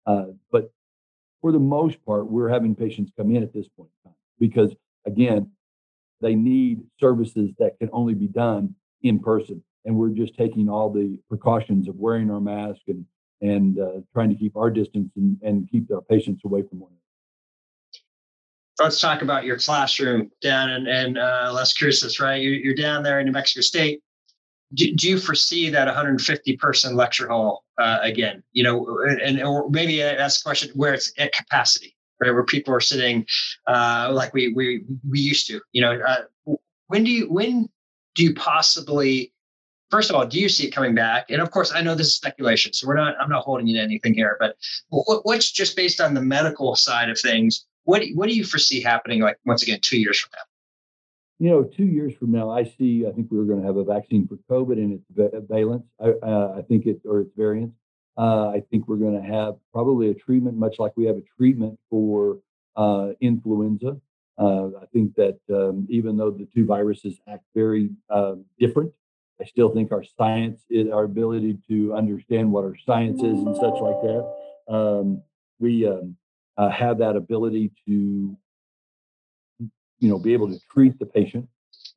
Uh, 0.06 0.26
but 0.52 0.72
for 1.42 1.52
the 1.52 1.60
most 1.60 2.04
part, 2.06 2.30
we're 2.30 2.50
having 2.50 2.74
patients 2.74 3.12
come 3.16 3.36
in 3.36 3.44
at 3.44 3.54
this 3.54 3.68
point 3.68 3.90
in 4.04 4.10
time 4.10 4.18
because, 4.40 4.74
again, 5.06 5.52
they 6.20 6.34
need 6.34 6.82
services 7.00 7.52
that 7.60 7.78
can 7.78 7.90
only 7.94 8.16
be 8.16 8.28
done 8.28 8.74
in 9.04 9.20
person. 9.20 9.64
And 9.86 9.96
we're 9.96 10.10
just 10.10 10.36
taking 10.36 10.68
all 10.68 10.92
the 10.92 11.20
precautions 11.30 11.88
of 11.88 11.96
wearing 11.96 12.32
our 12.32 12.42
mask 12.42 12.82
and 12.88 13.06
and 13.42 13.80
uh, 13.80 14.02
trying 14.14 14.30
to 14.30 14.36
keep 14.36 14.58
our 14.58 14.70
distance 14.70 15.12
and, 15.16 15.38
and 15.44 15.70
keep 15.72 15.90
our 15.92 16.02
patients 16.02 16.42
away 16.44 16.62
from 16.64 16.80
one 16.80 16.92
another. 16.92 18.84
Let's 18.84 19.00
talk 19.00 19.22
about 19.22 19.46
your 19.46 19.58
classroom 19.58 20.32
down 20.42 20.70
in, 20.72 20.88
in 20.88 21.18
uh, 21.18 21.52
Las 21.54 21.74
Cruces, 21.74 22.20
right? 22.20 22.42
You're, 22.42 22.56
you're 22.56 22.76
down 22.76 23.04
there 23.04 23.20
in 23.20 23.26
New 23.26 23.32
Mexico 23.32 23.62
State 23.62 24.02
do, 24.73 24.93
do, 24.95 25.10
you 25.10 25.19
foresee 25.19 25.69
that 25.69 25.86
150 25.86 26.58
person 26.58 26.95
lecture 26.95 27.27
hall 27.27 27.63
uh, 27.77 27.99
again? 28.01 28.43
You 28.53 28.63
know, 28.63 28.99
and 29.23 29.41
or 29.41 29.69
maybe 29.69 30.01
ask 30.01 30.41
the 30.41 30.47
question 30.47 30.71
where 30.75 30.93
it's 30.93 31.12
at 31.17 31.34
capacity, 31.34 31.95
right? 32.19 32.32
Where 32.32 32.43
people 32.43 32.73
are 32.73 32.82
sitting 32.82 33.25
uh, 33.67 34.12
like 34.13 34.34
we 34.34 34.53
we 34.53 34.84
we 35.10 35.19
used 35.19 35.47
to. 35.47 35.60
You 35.71 35.82
know, 35.82 35.99
uh, 35.99 36.55
when 36.88 37.03
do 37.03 37.12
you 37.12 37.32
when 37.32 37.69
do 38.15 38.23
you 38.23 38.34
possibly? 38.34 39.34
First 39.89 40.12
of 40.12 40.15
all, 40.15 40.27
do 40.27 40.39
you 40.39 40.49
see 40.49 40.67
it 40.67 40.71
coming 40.71 40.93
back? 40.93 41.32
And 41.32 41.41
of 41.41 41.49
course, 41.49 41.71
I 41.73 41.82
know 41.82 41.95
this 41.95 42.08
is 42.08 42.15
speculation, 42.15 42.73
so 42.73 42.88
we're 42.88 42.95
not. 42.95 43.15
I'm 43.19 43.29
not 43.29 43.43
holding 43.43 43.65
you 43.65 43.77
to 43.77 43.84
anything 43.84 44.13
here. 44.13 44.38
But 44.39 44.55
what, 44.89 45.25
what's 45.25 45.51
just 45.51 45.75
based 45.75 45.99
on 45.99 46.13
the 46.13 46.21
medical 46.21 46.75
side 46.75 47.10
of 47.10 47.19
things? 47.19 47.65
What 47.86 48.03
what 48.13 48.29
do 48.29 48.36
you 48.36 48.43
foresee 48.43 48.82
happening? 48.82 49.21
Like 49.21 49.38
once 49.45 49.63
again, 49.63 49.79
two 49.82 49.99
years 49.99 50.19
from 50.19 50.29
now? 50.36 50.43
You 51.39 51.49
know, 51.49 51.63
two 51.63 51.86
years 51.86 52.13
from 52.15 52.32
now, 52.32 52.49
I 52.49 52.65
see. 52.65 53.06
I 53.08 53.12
think 53.12 53.28
we're 53.32 53.45
going 53.45 53.62
to 53.62 53.65
have 53.65 53.78
a 53.78 53.84
vaccine 53.84 54.28
for 54.28 54.38
COVID 54.52 54.73
and 54.73 54.99
its 54.99 55.47
valence. 55.49 55.86
I, 55.99 56.10
uh, 56.21 56.56
I 56.58 56.62
think 56.63 56.86
it 56.86 57.02
or 57.06 57.21
its 57.21 57.32
variants. 57.36 57.75
Uh, 58.17 58.49
I 58.49 58.62
think 58.69 58.88
we're 58.88 58.97
going 58.97 59.21
to 59.21 59.28
have 59.28 59.56
probably 59.71 60.10
a 60.10 60.13
treatment, 60.13 60.58
much 60.58 60.75
like 60.78 60.91
we 60.97 61.06
have 61.06 61.15
a 61.15 61.23
treatment 61.38 61.80
for 61.89 62.39
uh, 62.75 63.12
influenza. 63.21 63.97
Uh, 64.38 64.67
I 64.82 64.86
think 64.91 65.15
that 65.15 65.39
um, 65.49 65.88
even 65.89 66.17
though 66.17 66.32
the 66.32 66.47
two 66.54 66.65
viruses 66.65 67.17
act 67.28 67.43
very 67.56 67.89
uh, 68.10 68.36
different, 68.60 68.91
I 69.41 69.45
still 69.45 69.69
think 69.69 69.93
our 69.93 70.04
science, 70.04 70.62
is, 70.69 70.91
our 70.91 71.06
ability 71.06 71.60
to 71.69 71.93
understand 71.93 72.52
what 72.52 72.65
our 72.65 72.75
science 72.86 73.23
is 73.23 73.39
and 73.39 73.56
such 73.56 73.80
like 73.80 74.02
that, 74.02 74.36
um, 74.67 75.21
we 75.60 75.88
um, 75.88 76.17
uh, 76.58 76.69
have 76.69 76.97
that 76.97 77.15
ability 77.15 77.71
to, 77.88 78.36
you 80.00 80.10
know, 80.10 80.20
be 80.20 80.34
able 80.34 80.48
to 80.50 80.60
treat 80.72 80.98
the 81.00 81.06
patient, 81.06 81.48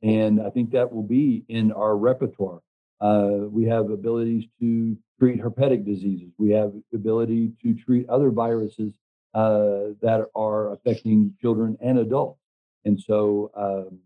and 0.01 0.41
I 0.41 0.49
think 0.49 0.71
that 0.71 0.91
will 0.91 1.03
be 1.03 1.45
in 1.47 1.71
our 1.71 1.95
repertoire. 1.95 2.61
Uh, 3.01 3.47
we 3.49 3.65
have 3.65 3.89
abilities 3.89 4.45
to 4.59 4.97
treat 5.19 5.41
herpetic 5.41 5.85
diseases. 5.85 6.31
We 6.37 6.51
have 6.51 6.73
ability 6.93 7.51
to 7.61 7.73
treat 7.73 8.07
other 8.09 8.29
viruses 8.29 8.93
uh, 9.33 9.95
that 10.01 10.27
are 10.35 10.73
affecting 10.73 11.33
children 11.41 11.77
and 11.81 11.99
adults. 11.99 12.39
And 12.85 12.99
so, 12.99 13.51
um, 13.55 13.99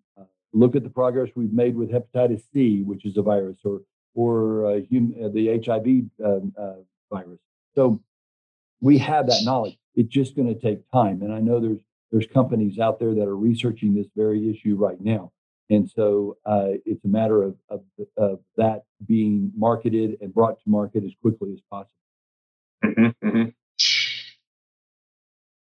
look 0.54 0.76
at 0.76 0.84
the 0.84 0.90
progress 0.90 1.30
we've 1.36 1.54
made 1.54 1.76
with 1.76 1.92
hepatitis 1.92 2.44
C, 2.54 2.84
which 2.84 3.06
is 3.06 3.18
a 3.18 3.22
virus, 3.22 3.58
or 3.64 3.82
or 4.16 4.66
uh, 4.66 4.80
hum- 4.92 5.14
uh, 5.24 5.30
the 5.30 5.62
HIV 5.64 6.26
um, 6.26 6.54
uh, 6.58 6.74
virus. 7.12 7.40
So, 7.76 8.02
we 8.82 8.98
have 9.00 9.28
that 9.28 9.42
knowledge. 9.44 9.78
It's 9.96 10.10
just 10.10 10.36
going 10.36 10.48
to 10.48 10.60
take 10.60 10.90
time, 10.92 11.22
and 11.22 11.34
I 11.34 11.40
know 11.40 11.60
there's 11.60 11.82
there's 12.12 12.28
companies 12.28 12.80
out 12.80 13.00
there 13.00 13.14
that 13.14 13.28
are 13.28 13.36
researching 13.36 13.94
this 13.94 14.08
very 14.16 14.50
issue 14.50 14.76
right 14.76 15.00
now. 15.00 15.32
And 15.70 15.90
so 15.90 16.38
uh, 16.46 16.80
it's 16.86 17.04
a 17.04 17.10
matter 17.10 17.44
of, 17.44 17.56
of, 17.70 17.82
of, 18.16 18.40
that 18.56 18.84
being 19.06 19.52
marketed 19.56 20.18
and 20.22 20.34
brought 20.34 20.58
to 20.64 20.70
market 20.70 21.04
as 21.04 21.12
quickly 21.22 21.52
as 21.54 21.60
possible. 21.70 21.92
Mm-hmm, 22.86 23.28
mm-hmm. 23.28 23.50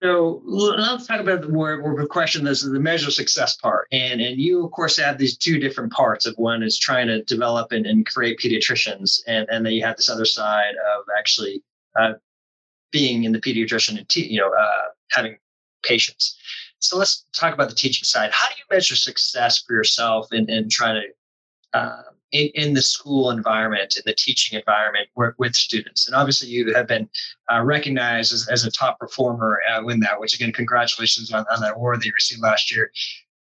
So 0.02 0.42
let's 0.44 1.06
talk 1.06 1.20
about 1.20 1.40
the 1.40 1.48
more, 1.48 1.78
more 1.78 1.98
the 1.98 2.06
question. 2.06 2.44
This 2.44 2.62
is 2.62 2.72
the 2.72 2.80
measure 2.80 3.06
of 3.06 3.14
success 3.14 3.56
part, 3.56 3.88
and 3.90 4.20
and 4.20 4.38
you 4.38 4.62
of 4.62 4.70
course 4.70 4.98
have 4.98 5.16
these 5.16 5.34
two 5.34 5.58
different 5.58 5.94
parts. 5.94 6.26
Of 6.26 6.34
one 6.36 6.62
is 6.62 6.78
trying 6.78 7.06
to 7.06 7.22
develop 7.22 7.72
and, 7.72 7.86
and 7.86 8.04
create 8.04 8.38
pediatricians, 8.38 9.22
and 9.26 9.48
and 9.48 9.64
then 9.64 9.72
you 9.72 9.82
have 9.82 9.96
this 9.96 10.10
other 10.10 10.26
side 10.26 10.74
of 10.94 11.04
actually 11.18 11.62
uh, 11.98 12.12
being 12.92 13.24
in 13.24 13.32
the 13.32 13.40
pediatrician 13.40 13.96
and 13.96 14.06
te- 14.06 14.26
you 14.26 14.38
know 14.38 14.52
uh, 14.52 14.88
having 15.10 15.38
patients. 15.84 16.36
So 16.78 16.98
let's 16.98 17.24
talk 17.32 17.54
about 17.54 17.68
the 17.68 17.74
teaching 17.74 18.04
side. 18.04 18.30
How 18.32 18.48
do 18.48 18.54
you 18.58 18.64
measure 18.70 18.96
success 18.96 19.62
for 19.62 19.74
yourself 19.74 20.28
in, 20.32 20.50
in 20.50 20.68
trying 20.68 21.02
to, 21.02 21.78
uh, 21.78 22.02
in, 22.32 22.50
in, 22.54 22.74
the 22.74 22.82
school 22.82 23.30
environment, 23.30 23.96
in 23.96 24.02
the 24.04 24.14
teaching 24.14 24.58
environment 24.58 25.08
with 25.38 25.54
students? 25.54 26.06
And 26.06 26.14
obviously, 26.14 26.48
you 26.48 26.74
have 26.74 26.86
been 26.86 27.08
uh, 27.50 27.62
recognized 27.62 28.32
as, 28.32 28.48
as, 28.48 28.64
a 28.64 28.70
top 28.70 28.98
performer 28.98 29.60
uh, 29.72 29.86
in 29.86 30.00
that, 30.00 30.20
which 30.20 30.34
again, 30.34 30.52
congratulations 30.52 31.32
on, 31.32 31.46
on 31.50 31.60
that 31.62 31.74
award 31.74 32.00
that 32.00 32.06
you 32.06 32.12
received 32.14 32.42
last 32.42 32.74
year. 32.74 32.90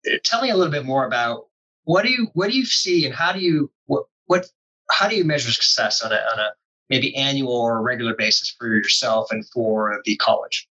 Uh, 0.08 0.18
tell 0.24 0.42
me 0.42 0.50
a 0.50 0.56
little 0.56 0.72
bit 0.72 0.86
more 0.86 1.06
about 1.06 1.46
what 1.84 2.04
do 2.04 2.10
you 2.10 2.28
what 2.34 2.50
do 2.50 2.58
you 2.58 2.66
see 2.66 3.06
and 3.06 3.14
how 3.14 3.32
do 3.32 3.40
you 3.40 3.72
what 3.86 4.06
what 4.26 4.46
how 4.90 5.08
do 5.08 5.16
you 5.16 5.24
measure 5.24 5.52
success 5.52 6.02
on 6.02 6.12
a 6.12 6.16
on 6.16 6.40
a 6.40 6.50
maybe 6.90 7.16
annual 7.16 7.54
or 7.54 7.82
regular 7.82 8.16
basis 8.16 8.56
for 8.58 8.68
yourself 8.68 9.28
and 9.32 9.48
for 9.50 10.02
the 10.06 10.16
college? 10.18 10.68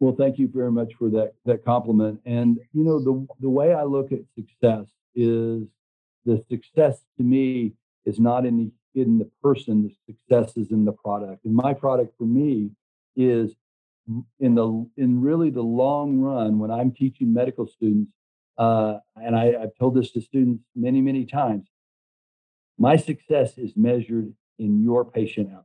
Well, 0.00 0.14
thank 0.16 0.38
you 0.38 0.48
very 0.48 0.72
much 0.72 0.94
for 0.94 1.10
that 1.10 1.34
that 1.44 1.62
compliment. 1.64 2.20
And 2.24 2.58
you 2.72 2.84
know, 2.84 2.98
the 2.98 3.26
the 3.40 3.50
way 3.50 3.74
I 3.74 3.84
look 3.84 4.12
at 4.12 4.20
success 4.34 4.86
is 5.14 5.68
the 6.24 6.42
success 6.48 7.02
to 7.18 7.22
me 7.22 7.74
is 8.06 8.18
not 8.18 8.46
in 8.46 8.56
the 8.56 9.00
in 9.00 9.18
the 9.18 9.30
person. 9.42 9.82
The 9.82 10.14
success 10.14 10.56
is 10.56 10.70
in 10.70 10.86
the 10.86 10.92
product. 10.92 11.44
And 11.44 11.54
my 11.54 11.74
product 11.74 12.16
for 12.16 12.24
me 12.24 12.70
is 13.14 13.54
in 14.38 14.54
the 14.54 14.88
in 14.96 15.20
really 15.20 15.50
the 15.50 15.62
long 15.62 16.18
run 16.18 16.58
when 16.58 16.70
I'm 16.70 16.92
teaching 16.92 17.32
medical 17.32 17.66
students. 17.66 18.10
Uh, 18.56 18.98
and 19.16 19.36
I, 19.36 19.54
I've 19.62 19.74
told 19.78 19.94
this 19.94 20.10
to 20.12 20.22
students 20.22 20.64
many 20.74 21.02
many 21.02 21.26
times. 21.26 21.68
My 22.78 22.96
success 22.96 23.58
is 23.58 23.76
measured 23.76 24.32
in 24.58 24.82
your 24.82 25.04
patient 25.04 25.48
outcome. 25.48 25.64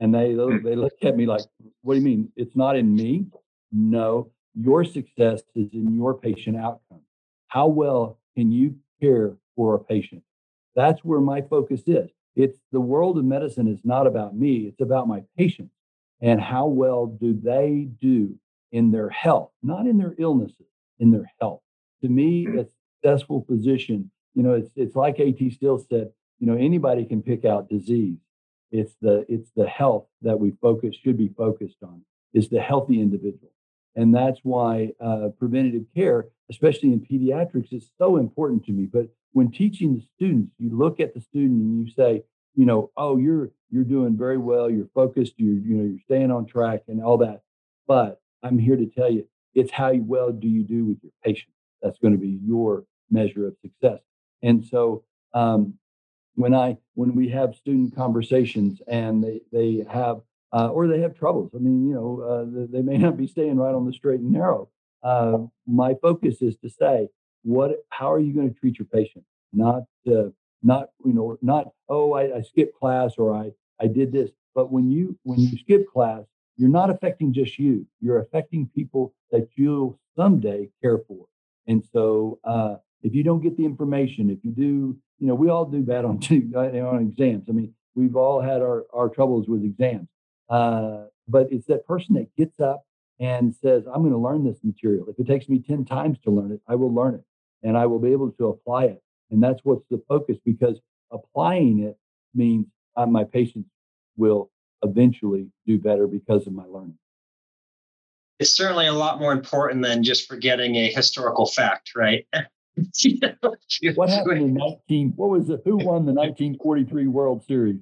And 0.00 0.12
they 0.12 0.34
they 0.34 0.74
look 0.74 0.94
at 1.02 1.16
me 1.16 1.26
like, 1.26 1.42
"What 1.82 1.94
do 1.94 2.00
you 2.00 2.04
mean? 2.04 2.32
It's 2.34 2.56
not 2.56 2.76
in 2.76 2.92
me." 2.94 3.26
No, 3.72 4.30
your 4.54 4.84
success 4.84 5.42
is 5.54 5.72
in 5.72 5.96
your 5.96 6.14
patient 6.14 6.56
outcome. 6.56 7.00
How 7.48 7.66
well 7.66 8.18
can 8.36 8.50
you 8.50 8.76
care 9.00 9.36
for 9.56 9.74
a 9.74 9.78
patient? 9.78 10.22
That's 10.74 11.04
where 11.04 11.20
my 11.20 11.42
focus 11.42 11.82
is. 11.86 12.10
It's 12.36 12.58
the 12.72 12.80
world 12.80 13.18
of 13.18 13.24
medicine 13.24 13.68
is 13.68 13.80
not 13.84 14.06
about 14.06 14.36
me, 14.36 14.66
it's 14.66 14.80
about 14.80 15.08
my 15.08 15.22
patients 15.36 15.72
and 16.20 16.40
how 16.40 16.66
well 16.66 17.06
do 17.06 17.38
they 17.42 17.88
do 18.00 18.36
in 18.72 18.90
their 18.90 19.08
health, 19.08 19.50
not 19.62 19.86
in 19.86 19.98
their 19.98 20.14
illnesses, 20.18 20.66
in 20.98 21.10
their 21.10 21.30
health. 21.40 21.60
To 22.02 22.08
me, 22.08 22.44
hmm. 22.44 22.58
a 22.58 22.66
successful 23.02 23.44
physician, 23.48 24.10
you 24.34 24.42
know, 24.42 24.54
it's 24.54 24.70
it's 24.76 24.96
like 24.96 25.18
AT 25.18 25.38
Still 25.52 25.78
said, 25.78 26.10
you 26.38 26.46
know, 26.46 26.56
anybody 26.56 27.04
can 27.04 27.22
pick 27.22 27.44
out 27.44 27.68
disease. 27.68 28.18
It's 28.70 28.94
the 29.00 29.24
it's 29.28 29.50
the 29.56 29.66
health 29.66 30.06
that 30.22 30.38
we 30.38 30.52
focus 30.62 30.94
should 31.02 31.18
be 31.18 31.28
focused 31.28 31.78
on, 31.82 32.02
is 32.32 32.48
the 32.48 32.60
healthy 32.60 33.00
individual. 33.00 33.52
And 33.96 34.14
that's 34.14 34.40
why 34.42 34.90
uh, 35.00 35.28
preventative 35.38 35.84
care, 35.94 36.26
especially 36.50 36.92
in 36.92 37.00
pediatrics, 37.00 37.72
is 37.72 37.90
so 37.98 38.16
important 38.16 38.64
to 38.66 38.72
me. 38.72 38.86
But 38.86 39.08
when 39.32 39.50
teaching 39.50 39.94
the 39.94 40.02
students, 40.16 40.52
you 40.58 40.76
look 40.76 41.00
at 41.00 41.14
the 41.14 41.20
student 41.20 41.60
and 41.60 41.86
you 41.86 41.92
say, 41.92 42.22
you 42.54 42.66
know, 42.66 42.90
oh, 42.96 43.16
you're 43.16 43.50
you're 43.70 43.84
doing 43.84 44.16
very 44.16 44.38
well, 44.38 44.70
you're 44.70 44.88
focused, 44.94 45.34
you're 45.36 45.54
you 45.54 45.76
know, 45.76 45.84
you're 45.84 46.00
staying 46.04 46.30
on 46.30 46.46
track 46.46 46.82
and 46.88 47.02
all 47.02 47.18
that. 47.18 47.42
But 47.86 48.20
I'm 48.42 48.58
here 48.58 48.76
to 48.76 48.86
tell 48.86 49.10
you, 49.10 49.26
it's 49.54 49.70
how 49.70 49.92
well 49.94 50.32
do 50.32 50.48
you 50.48 50.62
do 50.62 50.84
with 50.84 50.98
your 51.02 51.12
patient. 51.24 51.52
That's 51.82 51.98
going 51.98 52.12
to 52.12 52.20
be 52.20 52.38
your 52.44 52.84
measure 53.10 53.46
of 53.46 53.56
success. 53.62 54.00
And 54.42 54.64
so 54.64 55.04
um, 55.34 55.74
when 56.34 56.54
I 56.54 56.78
when 56.94 57.14
we 57.14 57.28
have 57.28 57.54
student 57.54 57.94
conversations 57.94 58.80
and 58.86 59.22
they 59.22 59.40
they 59.52 59.84
have 59.90 60.20
uh, 60.52 60.68
or 60.68 60.86
they 60.86 61.00
have 61.00 61.14
troubles. 61.14 61.52
I 61.54 61.58
mean, 61.58 61.86
you 61.88 61.94
know, 61.94 62.20
uh, 62.20 62.66
they 62.70 62.82
may 62.82 62.98
not 62.98 63.16
be 63.16 63.26
staying 63.26 63.56
right 63.56 63.74
on 63.74 63.86
the 63.86 63.92
straight 63.92 64.20
and 64.20 64.32
narrow. 64.32 64.68
Uh, 65.02 65.38
my 65.66 65.94
focus 66.02 66.42
is 66.42 66.56
to 66.58 66.68
say, 66.68 67.08
what? 67.42 67.72
How 67.88 68.12
are 68.12 68.20
you 68.20 68.34
going 68.34 68.52
to 68.52 68.60
treat 68.60 68.78
your 68.78 68.86
patient? 68.86 69.24
Not, 69.52 69.84
uh, 70.06 70.28
not 70.62 70.90
you 71.04 71.12
know, 71.12 71.38
not 71.40 71.72
oh, 71.88 72.12
I, 72.12 72.38
I 72.38 72.42
skipped 72.42 72.78
class 72.78 73.14
or 73.16 73.34
I 73.34 73.52
I 73.80 73.86
did 73.86 74.12
this. 74.12 74.30
But 74.54 74.70
when 74.70 74.90
you 74.90 75.18
when 75.22 75.38
you 75.38 75.56
skip 75.58 75.86
class, 75.90 76.22
you're 76.56 76.68
not 76.68 76.90
affecting 76.90 77.32
just 77.32 77.58
you. 77.58 77.86
You're 78.00 78.20
affecting 78.20 78.70
people 78.74 79.14
that 79.30 79.48
you'll 79.54 79.98
someday 80.16 80.68
care 80.82 80.98
for. 80.98 81.26
And 81.66 81.82
so, 81.92 82.38
uh, 82.44 82.76
if 83.02 83.14
you 83.14 83.22
don't 83.22 83.40
get 83.40 83.56
the 83.56 83.64
information, 83.64 84.28
if 84.28 84.38
you 84.42 84.50
do, 84.50 84.96
you 85.18 85.26
know, 85.26 85.34
we 85.34 85.48
all 85.48 85.64
do 85.64 85.82
bad 85.82 86.04
on 86.04 86.16
on 86.54 87.00
exams. 87.00 87.44
I 87.48 87.52
mean, 87.52 87.72
we've 87.94 88.16
all 88.16 88.40
had 88.40 88.60
our 88.60 88.84
our 88.92 89.08
troubles 89.08 89.48
with 89.48 89.64
exams. 89.64 90.08
Uh, 90.50 91.04
but 91.28 91.46
it's 91.50 91.66
that 91.66 91.86
person 91.86 92.16
that 92.16 92.34
gets 92.36 92.58
up 92.60 92.84
and 93.20 93.54
says, 93.54 93.84
I'm 93.86 94.00
going 94.00 94.12
to 94.12 94.18
learn 94.18 94.44
this 94.44 94.58
material. 94.64 95.06
If 95.08 95.18
it 95.18 95.26
takes 95.26 95.48
me 95.48 95.60
10 95.60 95.84
times 95.84 96.18
to 96.24 96.30
learn 96.30 96.52
it, 96.52 96.60
I 96.66 96.74
will 96.74 96.92
learn 96.92 97.14
it 97.14 97.24
and 97.62 97.76
I 97.76 97.86
will 97.86 97.98
be 97.98 98.12
able 98.12 98.32
to 98.32 98.48
apply 98.48 98.86
it. 98.86 99.02
And 99.30 99.42
that's 99.42 99.60
what's 99.62 99.84
the 99.90 100.02
focus 100.08 100.38
because 100.44 100.80
applying 101.12 101.80
it 101.80 101.96
means 102.34 102.66
uh, 102.96 103.06
my 103.06 103.24
patients 103.24 103.68
will 104.16 104.50
eventually 104.82 105.48
do 105.66 105.78
better 105.78 106.06
because 106.06 106.46
of 106.46 106.52
my 106.52 106.64
learning. 106.64 106.98
It's 108.38 108.54
certainly 108.54 108.86
a 108.86 108.92
lot 108.92 109.20
more 109.20 109.32
important 109.32 109.82
than 109.82 110.02
just 110.02 110.26
forgetting 110.26 110.74
a 110.76 110.90
historical 110.90 111.46
fact, 111.46 111.92
right? 111.94 112.26
what 113.94 114.08
happened 114.08 114.40
in 114.40 114.54
19? 114.54 115.12
What 115.16 115.30
was 115.30 115.50
it? 115.50 115.60
Who 115.64 115.76
won 115.76 116.06
the 116.06 116.12
1943 116.12 117.06
World 117.06 117.44
Series? 117.44 117.76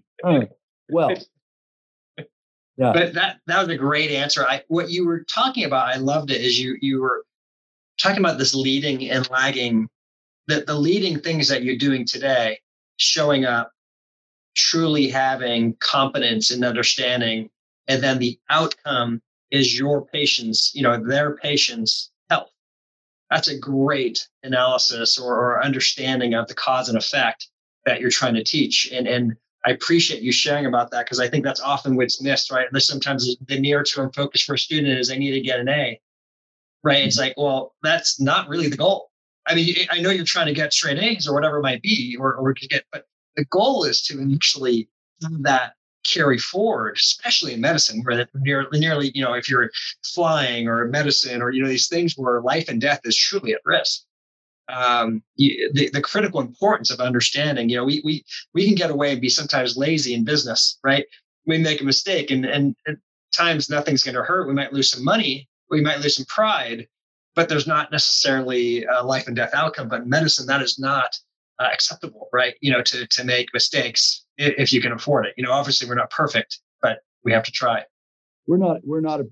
Well, 0.88 1.14
yeah. 2.78 2.92
But 2.92 3.14
that 3.14 3.40
that 3.46 3.58
was 3.58 3.68
a 3.68 3.76
great 3.76 4.12
answer. 4.12 4.46
I 4.46 4.62
what 4.68 4.88
you 4.88 5.04
were 5.04 5.24
talking 5.24 5.64
about, 5.64 5.88
I 5.88 5.96
loved 5.96 6.30
it. 6.30 6.40
Is 6.40 6.60
you 6.60 6.76
you 6.80 7.00
were 7.00 7.24
talking 8.00 8.20
about 8.20 8.38
this 8.38 8.54
leading 8.54 9.10
and 9.10 9.28
lagging, 9.30 9.88
that 10.46 10.66
the 10.66 10.78
leading 10.78 11.18
things 11.18 11.48
that 11.48 11.64
you're 11.64 11.76
doing 11.76 12.06
today, 12.06 12.60
showing 12.96 13.44
up, 13.44 13.72
truly 14.54 15.08
having 15.08 15.74
competence 15.80 16.52
and 16.52 16.64
understanding, 16.64 17.50
and 17.88 18.00
then 18.00 18.20
the 18.20 18.38
outcome 18.48 19.20
is 19.50 19.76
your 19.76 20.06
patient's, 20.06 20.72
you 20.72 20.82
know, 20.82 21.02
their 21.02 21.36
patient's 21.36 22.12
health. 22.30 22.50
That's 23.28 23.48
a 23.48 23.58
great 23.58 24.28
analysis 24.44 25.18
or, 25.18 25.34
or 25.34 25.64
understanding 25.64 26.34
of 26.34 26.46
the 26.46 26.54
cause 26.54 26.88
and 26.88 26.96
effect 26.96 27.48
that 27.86 28.00
you're 28.00 28.10
trying 28.10 28.34
to 28.34 28.44
teach. 28.44 28.88
And 28.92 29.08
and 29.08 29.36
I 29.66 29.70
appreciate 29.70 30.22
you 30.22 30.32
sharing 30.32 30.66
about 30.66 30.90
that 30.92 31.04
because 31.04 31.20
I 31.20 31.28
think 31.28 31.44
that's 31.44 31.60
often 31.60 31.96
what's 31.96 32.22
missed, 32.22 32.50
right? 32.50 32.68
There's 32.70 32.86
sometimes 32.86 33.36
the 33.46 33.60
near 33.60 33.82
term 33.82 34.12
focus 34.12 34.42
for 34.42 34.54
a 34.54 34.58
student 34.58 34.98
is 34.98 35.10
I 35.10 35.16
need 35.16 35.32
to 35.32 35.40
get 35.40 35.60
an 35.60 35.68
A, 35.68 36.00
right? 36.82 37.04
It's 37.04 37.18
mm-hmm. 37.18 37.28
like, 37.28 37.34
well, 37.36 37.74
that's 37.82 38.20
not 38.20 38.48
really 38.48 38.68
the 38.68 38.76
goal. 38.76 39.10
I 39.46 39.54
mean, 39.54 39.74
I 39.90 40.00
know 40.00 40.10
you're 40.10 40.24
trying 40.24 40.46
to 40.46 40.52
get 40.52 40.72
straight 40.72 40.98
A's 40.98 41.26
or 41.26 41.34
whatever 41.34 41.58
it 41.58 41.62
might 41.62 41.82
be, 41.82 42.16
or, 42.20 42.34
or 42.34 42.52
to 42.52 42.68
get, 42.68 42.84
but 42.92 43.06
the 43.36 43.44
goal 43.46 43.84
is 43.84 44.02
to 44.02 44.32
actually 44.34 44.88
that 45.40 45.72
carry 46.06 46.38
forward, 46.38 46.96
especially 46.96 47.54
in 47.54 47.60
medicine, 47.60 48.02
where 48.02 48.26
nearly, 48.34 48.78
nearly, 48.78 49.10
you 49.14 49.22
know, 49.22 49.34
if 49.34 49.48
you're 49.48 49.70
flying 50.04 50.68
or 50.68 50.86
medicine 50.86 51.42
or, 51.42 51.50
you 51.50 51.62
know, 51.62 51.68
these 51.68 51.88
things 51.88 52.14
where 52.16 52.40
life 52.40 52.68
and 52.68 52.80
death 52.80 53.00
is 53.04 53.16
truly 53.16 53.52
at 53.52 53.60
risk. 53.64 54.04
Um, 54.68 55.22
the, 55.36 55.90
the 55.92 56.02
critical 56.02 56.40
importance 56.40 56.90
of 56.90 57.00
understanding, 57.00 57.70
you 57.70 57.76
know, 57.76 57.84
we, 57.84 58.02
we, 58.04 58.24
we 58.52 58.66
can 58.66 58.74
get 58.74 58.90
away 58.90 59.12
and 59.12 59.20
be 59.20 59.30
sometimes 59.30 59.76
lazy 59.76 60.12
in 60.14 60.24
business, 60.24 60.78
right? 60.84 61.06
We 61.46 61.58
make 61.58 61.80
a 61.80 61.84
mistake 61.84 62.30
and, 62.30 62.44
and 62.44 62.76
at 62.86 62.96
times 63.32 63.70
nothing's 63.70 64.02
going 64.02 64.14
to 64.14 64.22
hurt. 64.22 64.46
We 64.46 64.54
might 64.54 64.72
lose 64.72 64.90
some 64.90 65.04
money. 65.04 65.48
We 65.70 65.80
might 65.80 66.00
lose 66.00 66.16
some 66.16 66.26
pride, 66.26 66.86
but 67.34 67.48
there's 67.48 67.66
not 67.66 67.92
necessarily 67.92 68.84
a 68.84 69.02
life 69.04 69.26
and 69.26 69.36
death 69.36 69.54
outcome. 69.54 69.88
But 69.88 70.06
medicine, 70.06 70.46
that 70.46 70.62
is 70.62 70.78
not 70.78 71.16
uh, 71.58 71.68
acceptable, 71.72 72.28
right? 72.32 72.54
You 72.60 72.72
know, 72.72 72.82
to 72.82 73.06
to 73.06 73.24
make 73.24 73.48
mistakes 73.52 74.24
if, 74.36 74.54
if 74.58 74.72
you 74.72 74.80
can 74.80 74.92
afford 74.92 75.26
it. 75.26 75.34
You 75.36 75.44
know, 75.44 75.52
obviously 75.52 75.88
we're 75.88 75.94
not 75.94 76.10
perfect, 76.10 76.58
but 76.82 76.98
we 77.24 77.32
have 77.32 77.44
to 77.44 77.52
try. 77.52 77.84
We're 78.46 78.56
not. 78.56 78.80
We're 78.84 79.00
not. 79.00 79.20
A, 79.20 79.28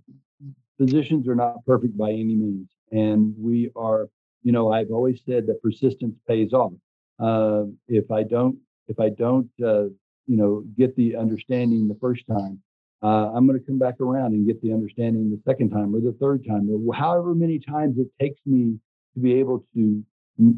physicians 0.78 1.26
are 1.28 1.34
not 1.34 1.64
perfect 1.64 1.96
by 1.96 2.10
any 2.10 2.34
means, 2.34 2.68
and 2.90 3.34
we 3.38 3.70
are. 3.76 4.08
You 4.46 4.52
know, 4.52 4.72
I've 4.72 4.92
always 4.92 5.18
said 5.26 5.48
that 5.48 5.60
persistence 5.60 6.14
pays 6.28 6.52
off. 6.52 6.72
Uh, 7.18 7.64
if 7.88 8.12
I 8.12 8.22
don't, 8.22 8.56
if 8.86 9.00
I 9.00 9.08
don't, 9.08 9.50
uh, 9.60 9.86
you 10.28 10.36
know, 10.40 10.62
get 10.78 10.94
the 10.94 11.16
understanding 11.16 11.88
the 11.88 11.98
first 12.00 12.22
time, 12.28 12.62
uh, 13.02 13.32
I'm 13.34 13.44
going 13.48 13.58
to 13.58 13.66
come 13.66 13.80
back 13.80 14.00
around 14.00 14.34
and 14.34 14.46
get 14.46 14.62
the 14.62 14.72
understanding 14.72 15.30
the 15.30 15.50
second 15.50 15.70
time 15.70 15.92
or 15.96 16.00
the 16.00 16.16
third 16.20 16.46
time 16.46 16.68
or 16.70 16.94
however 16.94 17.34
many 17.34 17.58
times 17.58 17.98
it 17.98 18.06
takes 18.20 18.38
me 18.46 18.78
to 19.14 19.20
be 19.20 19.34
able 19.34 19.64
to 19.74 20.04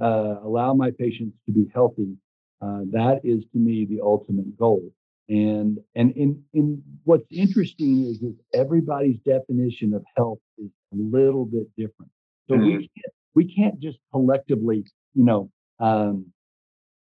uh, 0.03 0.37
allow 0.45 0.75
my 0.75 0.91
patients 0.91 1.39
to 1.47 1.53
be 1.53 1.65
healthy. 1.73 2.13
Uh, 2.61 2.81
that 2.91 3.23
is 3.25 3.43
to 3.53 3.59
me 3.59 3.87
the 3.87 4.03
ultimate 4.03 4.55
goal. 4.59 4.83
And 5.31 5.79
and 5.95 6.13
in 6.13 6.43
in 6.53 6.83
what's 7.05 7.27
interesting 7.31 8.05
is 8.05 8.21
that 8.21 8.37
everybody's 8.53 9.19
definition 9.21 9.95
of 9.95 10.05
health 10.15 10.41
is 10.59 10.69
a 10.93 10.97
little 10.97 11.47
bit 11.47 11.69
different. 11.75 12.13
So 12.49 12.55
mm-hmm. 12.55 12.67
we 12.67 12.91
can't 12.95 13.15
we 13.35 13.53
can't 13.55 13.81
just 13.81 13.99
collectively, 14.13 14.85
you 15.15 15.25
know, 15.25 15.51
um, 15.81 16.27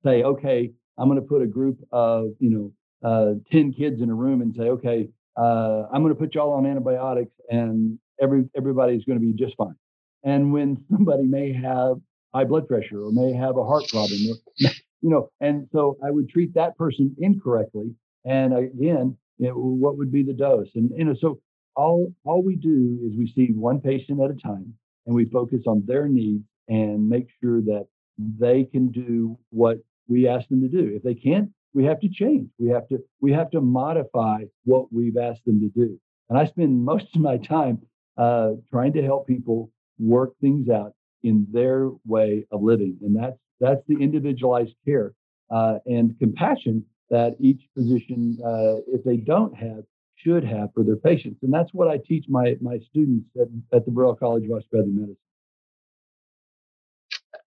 say, 0.04 0.22
okay, 0.22 0.70
I'm 0.98 1.08
going 1.08 1.20
to 1.20 1.26
put 1.26 1.42
a 1.42 1.46
group 1.46 1.78
of 1.92 2.30
you 2.38 2.50
know 2.50 2.72
uh, 3.08 3.34
10 3.52 3.72
kids 3.72 4.00
in 4.00 4.10
a 4.10 4.14
room 4.14 4.40
and 4.42 4.54
say, 4.54 4.64
okay, 4.64 5.08
uh, 5.36 5.84
I'm 5.92 6.02
going 6.02 6.14
to 6.14 6.18
put 6.18 6.34
y'all 6.34 6.52
on 6.52 6.66
antibiotics 6.66 7.32
and 7.48 7.98
every 8.20 8.44
everybody's 8.56 9.04
going 9.04 9.20
to 9.20 9.24
be 9.24 9.32
just 9.32 9.56
fine. 9.56 9.76
And 10.24 10.52
when 10.52 10.84
somebody 10.90 11.24
may 11.24 11.52
have 11.52 11.96
high 12.34 12.44
blood 12.44 12.68
pressure 12.68 13.02
or 13.02 13.12
may 13.12 13.32
have 13.32 13.56
a 13.56 13.64
heart 13.64 13.84
problem, 13.88 14.18
or, 14.30 14.36
you 15.02 15.10
know, 15.10 15.30
and 15.40 15.68
so 15.72 15.96
I 16.04 16.10
would 16.10 16.28
treat 16.28 16.54
that 16.54 16.76
person 16.76 17.14
incorrectly. 17.18 17.94
And 18.24 18.56
again, 18.56 19.16
you 19.38 19.48
know, 19.48 19.54
what 19.54 19.96
would 19.98 20.10
be 20.10 20.22
the 20.22 20.32
dose? 20.32 20.68
And 20.74 20.90
you 20.96 21.04
know, 21.04 21.14
so 21.20 21.38
all 21.76 22.12
all 22.24 22.42
we 22.42 22.56
do 22.56 22.98
is 23.06 23.16
we 23.16 23.32
see 23.34 23.52
one 23.52 23.80
patient 23.80 24.20
at 24.20 24.30
a 24.30 24.34
time, 24.34 24.74
and 25.06 25.14
we 25.14 25.24
focus 25.26 25.62
on 25.66 25.84
their 25.86 26.08
needs 26.08 26.44
and 26.68 27.08
make 27.08 27.28
sure 27.40 27.60
that 27.62 27.86
they 28.18 28.64
can 28.64 28.90
do 28.90 29.38
what 29.50 29.78
we 30.08 30.28
ask 30.28 30.48
them 30.48 30.60
to 30.62 30.68
do. 30.68 30.92
If 30.94 31.02
they 31.02 31.14
can't, 31.14 31.50
we 31.74 31.84
have 31.84 32.00
to 32.00 32.08
change. 32.08 32.48
We 32.58 32.68
have 32.70 32.88
to 32.88 32.98
we 33.20 33.32
have 33.32 33.50
to 33.50 33.60
modify 33.60 34.44
what 34.64 34.92
we've 34.92 35.16
asked 35.16 35.44
them 35.44 35.60
to 35.60 35.68
do. 35.68 36.00
And 36.30 36.38
I 36.38 36.46
spend 36.46 36.84
most 36.92 37.14
of 37.14 37.20
my 37.20 37.36
time 37.36 37.82
uh, 38.16 38.52
trying 38.70 38.94
to 38.94 39.02
help 39.02 39.26
people 39.26 39.70
work 39.98 40.32
things 40.40 40.68
out 40.68 40.94
in 41.22 41.46
their 41.52 41.90
way 42.06 42.46
of 42.50 42.62
living, 42.62 42.96
and 43.02 43.14
that's 43.16 43.38
that's 43.60 43.82
the 43.88 43.96
individualized 44.00 44.74
care 44.84 45.14
uh, 45.50 45.78
and 45.86 46.18
compassion 46.18 46.84
that 47.10 47.36
each 47.38 47.62
physician, 47.74 48.38
uh, 48.44 48.76
if 48.88 49.04
they 49.04 49.16
don't 49.16 49.54
have, 49.56 49.84
should 50.16 50.44
have 50.44 50.72
for 50.74 50.82
their 50.82 50.96
patients. 50.96 51.38
And 51.42 51.52
that's 51.52 51.72
what 51.72 51.88
I 51.88 51.98
teach 51.98 52.26
my 52.28 52.56
my 52.60 52.78
students 52.90 53.28
at, 53.40 53.48
at 53.72 53.84
the 53.84 53.90
Burrell 53.90 54.16
College 54.16 54.44
of 54.44 54.52
Osteopathic 54.52 54.92
Medicine. 54.92 55.16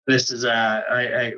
This 0.07 0.31
is 0.31 0.44
uh, 0.44 0.83
I, 0.90 1.01
I 1.01 1.33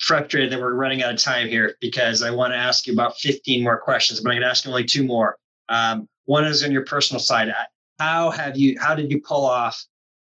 frustrated 0.00 0.52
that 0.52 0.60
we're 0.60 0.74
running 0.74 1.02
out 1.02 1.12
of 1.12 1.20
time 1.20 1.48
here 1.48 1.76
because 1.80 2.22
I 2.22 2.30
want 2.30 2.52
to 2.52 2.56
ask 2.56 2.86
you 2.86 2.92
about 2.92 3.16
15 3.18 3.62
more 3.62 3.78
questions, 3.78 4.20
but 4.20 4.30
I'm 4.30 4.36
going 4.36 4.42
to 4.42 4.48
ask 4.48 4.64
you 4.64 4.70
only 4.70 4.84
two 4.84 5.04
more. 5.04 5.36
Um, 5.68 6.08
one 6.26 6.44
is 6.44 6.62
on 6.62 6.72
your 6.72 6.84
personal 6.84 7.20
side. 7.20 7.52
How 7.98 8.30
have 8.30 8.56
you? 8.56 8.76
How 8.80 8.94
did 8.94 9.10
you 9.10 9.20
pull 9.20 9.44
off 9.44 9.84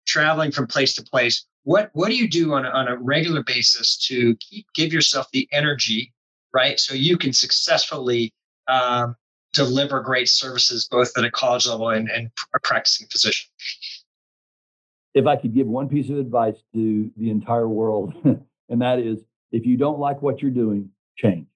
traveling 0.06 0.52
from 0.52 0.68
place 0.68 0.96
to 0.96 1.04
place? 1.04 1.46
What 1.64 1.90
What 1.94 2.10
do 2.10 2.16
you 2.16 2.28
do 2.28 2.54
on 2.54 2.66
a, 2.66 2.70
on 2.70 2.88
a 2.88 2.98
regular 2.98 3.44
basis 3.44 3.98
to 4.08 4.36
keep 4.38 4.66
give 4.76 4.92
yourself 4.92 5.28
the 5.32 5.48
energy, 5.52 6.14
right, 6.54 6.80
so 6.80 6.94
you 6.94 7.18
can 7.18 7.32
successfully 7.32 8.34
um, 8.68 9.16
deliver 9.54 10.02
great 10.02 10.30
services 10.30 10.88
both 10.90 11.18
at 11.18 11.24
a 11.24 11.32
college 11.32 11.68
level 11.68 11.90
and, 11.90 12.10
and 12.10 12.32
a 12.56 12.60
practicing 12.60 13.08
physician? 13.08 13.50
If 15.14 15.28
I 15.28 15.36
could 15.36 15.54
give 15.54 15.68
one 15.68 15.88
piece 15.88 16.10
of 16.10 16.18
advice 16.18 16.56
to 16.74 17.12
the 17.18 17.30
entire 17.30 17.68
world, 17.68 18.14
and 18.70 18.82
that 18.82 19.00
is 19.00 19.20
if 19.52 19.66
you 19.66 19.78
don't 19.78 20.00
like 20.00 20.22
what 20.22 20.42
you're 20.42 20.52
doing, 20.52 20.90
change. 21.16 21.48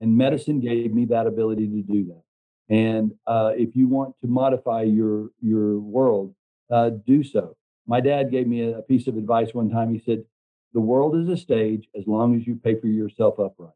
And 0.00 0.16
medicine 0.16 0.60
gave 0.60 0.92
me 0.92 1.06
that 1.06 1.26
ability 1.26 1.66
to 1.66 1.82
do 1.82 2.04
that. 2.06 2.22
And 2.68 3.12
uh, 3.26 3.52
if 3.56 3.74
you 3.74 3.88
want 3.88 4.14
to 4.20 4.28
modify 4.28 4.82
your 4.82 5.30
your 5.40 5.78
world, 5.78 6.34
uh, 6.70 6.90
do 7.06 7.24
so. 7.24 7.56
My 7.86 8.00
dad 8.00 8.30
gave 8.30 8.46
me 8.46 8.62
a, 8.62 8.78
a 8.78 8.82
piece 8.82 9.08
of 9.08 9.16
advice 9.16 9.52
one 9.52 9.70
time. 9.70 9.92
He 9.92 9.98
said, 9.98 10.24
"The 10.72 10.80
world 10.80 11.16
is 11.16 11.28
a 11.28 11.36
stage 11.36 11.88
as 11.98 12.06
long 12.06 12.36
as 12.36 12.46
you 12.46 12.56
paper 12.56 12.86
yourself 12.86 13.40
upright." 13.40 13.74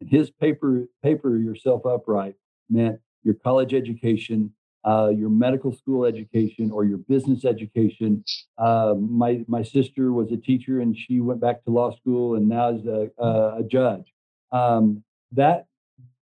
And 0.00 0.08
his 0.08 0.30
paper 0.30 0.86
paper 1.02 1.36
yourself 1.36 1.84
upright 1.84 2.36
meant 2.70 3.00
your 3.26 3.34
college 3.34 3.74
education, 3.74 4.52
uh, 4.86 5.08
your 5.08 5.28
medical 5.28 5.72
school 5.72 6.04
education 6.04 6.70
or 6.70 6.84
your 6.84 6.98
business 6.98 7.44
education. 7.44 8.24
Uh, 8.56 8.94
my 8.96 9.44
my 9.48 9.62
sister 9.62 10.12
was 10.12 10.30
a 10.30 10.36
teacher 10.36 10.80
and 10.80 10.96
she 10.96 11.20
went 11.20 11.40
back 11.40 11.64
to 11.64 11.70
law 11.70 11.90
school 11.90 12.36
and 12.36 12.48
now 12.48 12.68
is 12.70 12.86
a, 12.86 13.10
a 13.60 13.64
judge. 13.66 14.06
Um, 14.52 15.02
that 15.32 15.66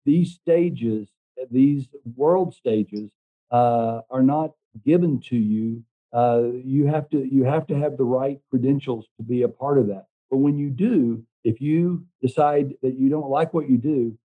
these 0.04 0.34
stages, 0.34 1.08
these 1.50 1.88
world 2.14 2.54
stages, 2.54 3.10
uh, 3.50 4.02
are 4.10 4.22
not 4.22 4.52
given 4.84 5.18
to 5.20 5.36
you. 5.36 5.82
Uh, 6.12 6.42
you 6.62 6.86
have 6.86 7.08
to 7.08 7.24
you 7.24 7.44
have 7.44 7.66
to 7.68 7.74
have 7.74 7.96
the 7.96 8.04
right 8.04 8.38
credentials 8.50 9.06
to 9.16 9.22
be 9.22 9.42
a 9.42 9.48
part 9.48 9.78
of 9.78 9.86
that. 9.86 10.06
But 10.30 10.38
when 10.38 10.58
you 10.58 10.68
do, 10.68 11.24
if 11.42 11.62
you 11.62 12.04
decide 12.20 12.74
that 12.82 12.98
you 12.98 13.08
don't 13.08 13.30
like 13.30 13.54
what 13.54 13.70
you 13.70 13.78
do, 13.78 14.18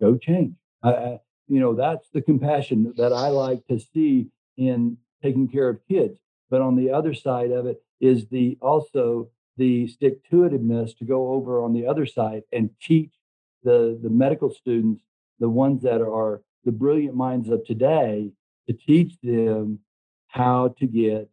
go 0.00 0.16
change 0.16 0.54
you 1.48 1.60
know 1.60 1.74
that's 1.74 2.08
the 2.10 2.22
compassion 2.22 2.92
that 2.96 3.12
i 3.12 3.28
like 3.28 3.66
to 3.66 3.78
see 3.78 4.28
in 4.56 4.96
taking 5.22 5.48
care 5.48 5.68
of 5.68 5.80
kids. 5.88 6.18
But 6.50 6.60
on 6.60 6.76
the 6.76 6.90
other 6.90 7.14
side 7.14 7.50
of 7.50 7.66
it 7.66 7.82
is 8.00 8.26
the 8.28 8.58
also 8.60 9.28
the 9.56 9.88
stick 9.88 10.28
to 10.30 10.36
itiveness 10.36 10.96
to 10.98 11.04
go 11.04 11.32
over 11.32 11.62
on 11.62 11.72
the 11.72 11.86
other 11.86 12.06
side 12.06 12.42
and 12.52 12.70
teach 12.80 13.12
the 13.64 13.98
the 14.02 14.10
medical 14.10 14.50
students 14.50 15.02
the 15.40 15.48
ones 15.48 15.82
that 15.82 16.02
are 16.02 16.42
the 16.64 16.72
brilliant 16.72 17.14
minds 17.14 17.48
of 17.48 17.64
today 17.64 18.30
to 18.66 18.72
teach 18.72 19.14
them 19.22 19.78
how 20.28 20.74
to 20.78 20.86
get 20.86 21.28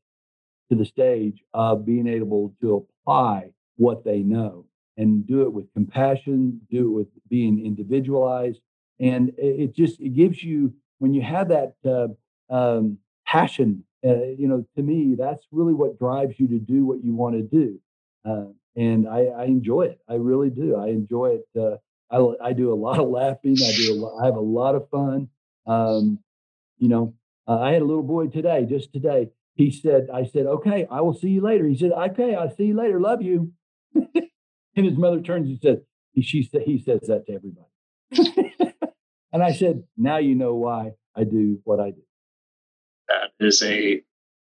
to 0.69 0.77
the 0.77 0.85
stage 0.85 1.43
of 1.53 1.85
being 1.85 2.07
able 2.07 2.53
to 2.61 2.87
apply 3.05 3.51
what 3.75 4.03
they 4.05 4.19
know 4.19 4.65
and 4.97 5.27
do 5.27 5.41
it 5.41 5.51
with 5.51 5.73
compassion 5.73 6.61
do 6.71 6.85
it 6.85 6.91
with 6.91 7.07
being 7.29 7.63
individualized 7.65 8.61
and 9.03 9.33
it 9.37 9.75
just 9.75 9.99
it 9.99 10.13
gives 10.15 10.41
you 10.41 10.73
when 10.99 11.13
you 11.13 11.21
have 11.21 11.49
that 11.49 11.73
uh, 11.85 12.07
um, 12.53 12.97
passion 13.27 13.83
uh, 14.05 14.23
you 14.37 14.47
know 14.47 14.65
to 14.75 14.81
me 14.81 15.15
that's 15.17 15.45
really 15.51 15.73
what 15.73 15.99
drives 15.99 16.39
you 16.39 16.47
to 16.47 16.59
do 16.59 16.85
what 16.85 17.03
you 17.03 17.13
want 17.13 17.35
to 17.35 17.41
do. 17.41 17.79
Uh, 18.25 18.45
and 18.75 19.07
I, 19.07 19.25
I, 19.25 19.43
enjoy 19.43 19.81
it. 19.81 19.99
I 20.09 20.15
really 20.15 20.49
do. 20.49 20.77
I 20.77 20.87
enjoy 20.87 21.39
it 21.39 21.59
uh, 21.59 21.75
I, 22.09 22.49
I 22.49 22.53
do 22.53 22.71
a 22.71 22.75
lot 22.75 22.99
of 22.99 23.09
laughing. 23.09 23.57
I 23.61 23.71
do 23.73 23.95
lot, 23.95 24.21
i 24.21 24.25
have 24.25 24.37
a 24.37 24.39
lot 24.39 24.75
of 24.75 24.89
fun. 24.89 25.27
Um, 25.67 26.19
you 26.77 26.89
know 26.89 27.13
uh, 27.47 27.59
i 27.59 27.71
had 27.71 27.81
a 27.81 27.85
little 27.85 28.03
boy 28.03 28.27
today 28.27 28.65
just 28.65 28.93
today. 28.93 29.29
He 29.55 29.69
said 29.69 30.07
i 30.13 30.23
said 30.23 30.45
okay 30.45 30.87
i 30.89 31.01
will 31.01 31.13
see 31.13 31.29
you 31.29 31.41
later. 31.41 31.67
He 31.67 31.77
said 31.77 31.91
okay 31.91 32.35
i'll 32.35 32.55
see 32.55 32.67
you 32.67 32.75
later. 32.75 32.99
Love 33.01 33.21
you. 33.21 33.51
And 34.75 34.87
his 34.87 34.97
mother 34.97 35.21
turns 35.21 35.47
and 35.49 35.59
says 35.61 35.77
he, 36.13 36.23
she, 36.23 36.49
he 36.65 36.79
says 36.79 37.01
that 37.01 37.27
to 37.27 37.33
everybody 37.33 37.67
And 39.33 39.43
I 39.43 39.51
said, 39.51 39.83
now 39.97 40.17
you 40.17 40.35
know 40.35 40.53
why 40.53 40.91
I 41.15 41.23
do 41.23 41.59
what 41.63 41.79
I 41.79 41.91
do. 41.91 42.01
That 43.09 43.31
is 43.45 43.61
a 43.63 44.01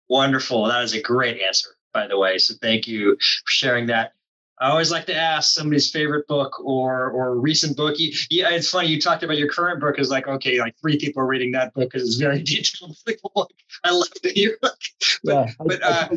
wonderful, 0.08 0.66
that 0.66 0.84
is 0.84 0.94
a 0.94 1.02
great 1.02 1.42
answer, 1.42 1.70
by 1.94 2.08
the 2.08 2.18
way. 2.18 2.38
So 2.38 2.54
thank 2.62 2.88
you 2.88 3.16
for 3.16 3.50
sharing 3.50 3.88
that. 3.88 4.14
I 4.60 4.70
always 4.70 4.92
like 4.92 5.06
to 5.08 5.16
ask 5.16 5.54
somebody's 5.54 5.92
favorite 5.92 6.28
book 6.28 6.60
or 6.60 7.12
or 7.12 7.40
recent 7.40 7.78
book. 7.78 8.00
You, 8.00 8.12
yeah, 8.32 8.50
it's 8.50 8.72
funny 8.72 8.88
you 8.88 9.00
talked 9.00 9.22
about 9.22 9.38
your 9.38 9.50
current 9.50 9.80
book 9.80 10.00
is 10.00 10.10
like 10.10 10.28
okay, 10.28 10.60
like 10.60 10.76
three 10.82 10.98
people 10.98 11.22
are 11.22 11.28
reading 11.28 11.52
that 11.52 11.76
book 11.76 11.92
because 11.92 12.08
it's 12.08 12.16
very 12.16 12.42
detailed. 12.44 12.98
I 13.84 13.92
love 13.92 14.10
to 14.24 14.30
hear. 14.30 14.58
but, 14.60 14.76
yeah, 15.24 15.52
but 15.60 15.84
I, 15.84 15.88
uh, 15.88 16.10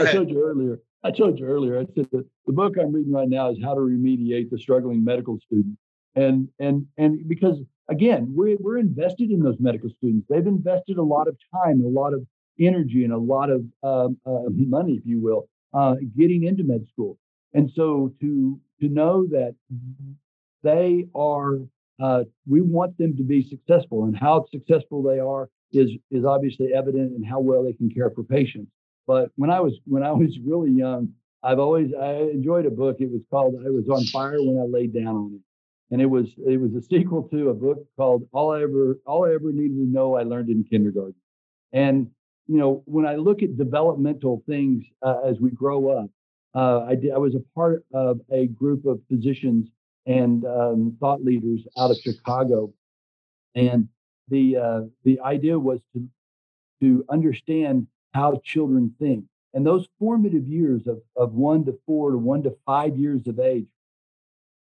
I 0.00 0.12
told 0.12 0.30
you 0.30 0.42
earlier. 0.44 0.80
I 1.04 1.12
told 1.12 1.38
you 1.38 1.46
earlier. 1.46 1.78
I 1.78 1.84
said 1.94 2.08
the, 2.10 2.26
the 2.46 2.52
book 2.52 2.74
I'm 2.80 2.92
reading 2.92 3.12
right 3.12 3.28
now 3.28 3.50
is 3.50 3.58
How 3.62 3.74
to 3.74 3.80
Remediate 3.80 4.50
the 4.50 4.58
Struggling 4.58 5.04
Medical 5.04 5.38
Student, 5.46 5.76
and 6.16 6.48
and 6.58 6.86
and 6.96 7.28
because 7.28 7.58
again, 7.88 8.32
we're 8.34 8.56
we're 8.60 8.78
invested 8.78 9.30
in 9.30 9.40
those 9.42 9.56
medical 9.58 9.90
students. 9.98 10.26
They've 10.28 10.46
invested 10.46 10.98
a 10.98 11.02
lot 11.02 11.28
of 11.28 11.36
time, 11.52 11.82
a 11.82 11.88
lot 11.88 12.14
of 12.14 12.26
energy, 12.60 13.04
and 13.04 13.12
a 13.12 13.18
lot 13.18 13.50
of 13.50 13.62
um, 13.82 14.18
uh, 14.26 14.48
money, 14.50 14.94
if 14.94 15.06
you 15.06 15.20
will, 15.20 15.48
uh, 15.72 15.96
getting 16.16 16.44
into 16.44 16.64
med 16.64 16.86
school. 16.92 17.18
And 17.52 17.70
so 17.74 18.12
to 18.20 18.60
to 18.80 18.88
know 18.88 19.26
that 19.28 19.54
they 20.62 21.06
are, 21.14 21.58
uh, 22.02 22.24
we 22.48 22.60
want 22.60 22.96
them 22.98 23.16
to 23.16 23.22
be 23.22 23.42
successful, 23.48 24.04
and 24.04 24.16
how 24.16 24.46
successful 24.50 25.02
they 25.02 25.18
are 25.18 25.48
is 25.72 25.90
is 26.10 26.24
obviously 26.24 26.72
evident 26.72 27.14
in 27.16 27.22
how 27.22 27.40
well 27.40 27.64
they 27.64 27.72
can 27.72 27.90
care 27.90 28.10
for 28.10 28.22
patients. 28.22 28.70
But 29.06 29.30
when 29.36 29.50
I 29.50 29.60
was 29.60 29.74
when 29.84 30.02
I 30.02 30.12
was 30.12 30.38
really 30.44 30.70
young, 30.70 31.10
I've 31.42 31.58
always 31.58 31.92
I 31.94 32.14
enjoyed 32.14 32.66
a 32.66 32.70
book. 32.70 32.96
It 33.00 33.10
was 33.10 33.22
called 33.30 33.56
"I 33.64 33.70
Was 33.70 33.88
on 33.88 34.04
Fire 34.06 34.42
When 34.42 34.58
I 34.58 34.64
Laid 34.64 34.94
Down 34.94 35.14
on 35.16 35.34
It," 35.34 35.40
and 35.90 36.00
it 36.00 36.06
was 36.06 36.26
it 36.46 36.60
was 36.60 36.74
a 36.74 36.82
sequel 36.82 37.28
to 37.28 37.50
a 37.50 37.54
book 37.54 37.84
called 37.96 38.26
"All 38.32 38.52
I 38.52 38.62
Ever 38.62 38.98
All 39.06 39.26
I 39.26 39.34
Ever 39.34 39.52
Needed 39.52 39.76
to 39.76 39.86
Know 39.86 40.14
I 40.16 40.22
Learned 40.22 40.50
in 40.50 40.64
Kindergarten." 40.64 41.14
And 41.72 42.10
you 42.46 42.58
know, 42.58 42.82
when 42.86 43.06
I 43.06 43.16
look 43.16 43.42
at 43.42 43.56
developmental 43.56 44.42
things 44.46 44.84
uh, 45.02 45.20
as 45.24 45.40
we 45.40 45.50
grow 45.50 45.88
up, 45.88 46.10
uh, 46.54 46.84
I 46.88 46.94
did 46.94 47.12
I 47.12 47.18
was 47.18 47.34
a 47.34 47.42
part 47.54 47.84
of 47.92 48.20
a 48.30 48.46
group 48.46 48.86
of 48.86 49.00
physicians 49.08 49.68
and 50.06 50.44
um, 50.44 50.96
thought 51.00 51.24
leaders 51.24 51.66
out 51.78 51.90
of 51.90 51.96
Chicago, 51.98 52.72
and 53.54 53.88
the 54.28 54.56
uh, 54.56 54.80
the 55.04 55.20
idea 55.20 55.58
was 55.58 55.80
to 55.94 56.08
to 56.80 57.04
understand 57.08 57.86
how 58.12 58.40
children 58.44 58.94
think. 58.98 59.24
And 59.54 59.64
those 59.64 59.86
formative 60.00 60.48
years 60.48 60.86
of, 60.88 61.00
of 61.16 61.32
one 61.32 61.64
to 61.66 61.78
four 61.86 62.10
to 62.10 62.18
one 62.18 62.42
to 62.42 62.56
five 62.66 62.96
years 62.98 63.26
of 63.28 63.38
age 63.38 63.66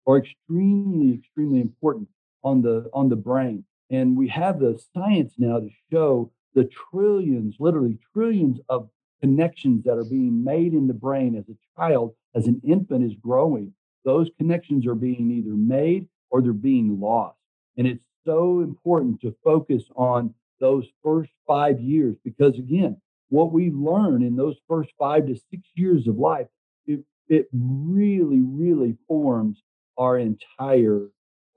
are 0.07 0.19
extremely, 0.19 1.15
extremely 1.15 1.61
important 1.61 2.09
on 2.43 2.63
the 2.63 2.89
on 2.93 3.09
the 3.09 3.17
brain. 3.17 3.65
And 3.91 4.17
we 4.17 4.29
have 4.29 4.59
the 4.59 4.81
science 4.95 5.35
now 5.39 5.61
to 5.61 5.69
show 5.91 6.33
the 6.55 6.69
trillions, 6.91 7.57
literally 7.59 7.99
trillions 8.13 8.59
of 8.69 8.89
connections 9.21 9.85
that 9.85 9.99
are 9.99 10.05
being 10.05 10.43
made 10.43 10.73
in 10.73 10.87
the 10.87 10.95
brain 10.95 11.37
as 11.37 11.45
a 11.49 11.57
child, 11.77 12.15
as 12.35 12.47
an 12.47 12.61
infant 12.65 13.05
is 13.05 13.17
growing. 13.21 13.73
Those 14.05 14.31
connections 14.39 14.87
are 14.87 14.95
being 14.95 15.31
either 15.31 15.55
made 15.55 16.09
or 16.31 16.43
they're 16.43 16.53
being 16.53 17.01
lost. 17.01 17.39
And 17.77 17.87
it's 17.87 18.05
so 18.25 18.61
important 18.61 19.21
to 19.21 19.35
focus 19.45 19.85
on 19.95 20.35
those 20.61 20.87
first 21.03 21.31
five 21.47 21.81
years 21.81 22.17
because, 22.25 22.59
again, 22.59 23.01
what 23.29 23.53
we 23.53 23.71
learn 23.71 24.23
in 24.23 24.37
those 24.37 24.57
first 24.69 24.91
five 24.99 25.27
to 25.27 25.37
six 25.51 25.63
years 25.75 26.07
of 26.09 26.17
life, 26.17 26.47
it, 26.87 27.01
it 27.29 27.49
really, 27.53 28.41
really 28.41 28.97
forms 29.07 29.63
our 29.99 30.19
entire 30.19 31.09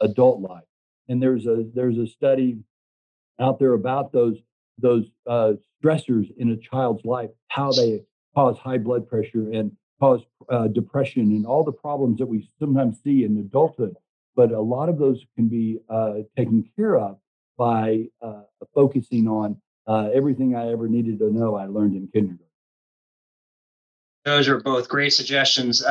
adult 0.01 0.41
life. 0.41 0.63
And 1.07 1.21
there's 1.21 1.45
a 1.45 1.65
there's 1.73 1.97
a 1.97 2.07
study 2.07 2.57
out 3.39 3.59
there 3.59 3.73
about 3.73 4.11
those 4.11 4.37
those 4.77 5.05
uh, 5.27 5.53
stressors 5.83 6.27
in 6.37 6.51
a 6.51 6.57
child's 6.57 7.05
life, 7.05 7.29
how 7.47 7.71
they 7.71 8.03
cause 8.33 8.57
high 8.57 8.77
blood 8.77 9.07
pressure 9.07 9.51
and 9.51 9.71
cause 9.99 10.21
uh, 10.49 10.67
depression 10.67 11.23
and 11.31 11.45
all 11.45 11.63
the 11.63 11.71
problems 11.71 12.17
that 12.17 12.25
we 12.25 12.49
sometimes 12.59 12.97
see 13.03 13.23
in 13.23 13.37
adulthood. 13.37 13.95
But 14.35 14.51
a 14.51 14.59
lot 14.59 14.89
of 14.89 14.97
those 14.97 15.23
can 15.35 15.47
be 15.47 15.79
uh, 15.89 16.15
taken 16.35 16.69
care 16.75 16.97
of 16.97 17.17
by 17.57 18.05
uh, 18.21 18.41
focusing 18.73 19.27
on 19.27 19.61
uh, 19.87 20.09
everything 20.13 20.55
I 20.55 20.71
ever 20.71 20.87
needed 20.87 21.19
to 21.19 21.31
know, 21.31 21.55
I 21.55 21.67
learned 21.67 21.95
in 21.95 22.09
kindergarten. 22.11 22.45
Those 24.25 24.49
are 24.49 24.59
both 24.59 24.89
great 24.89 25.13
suggestions. 25.13 25.85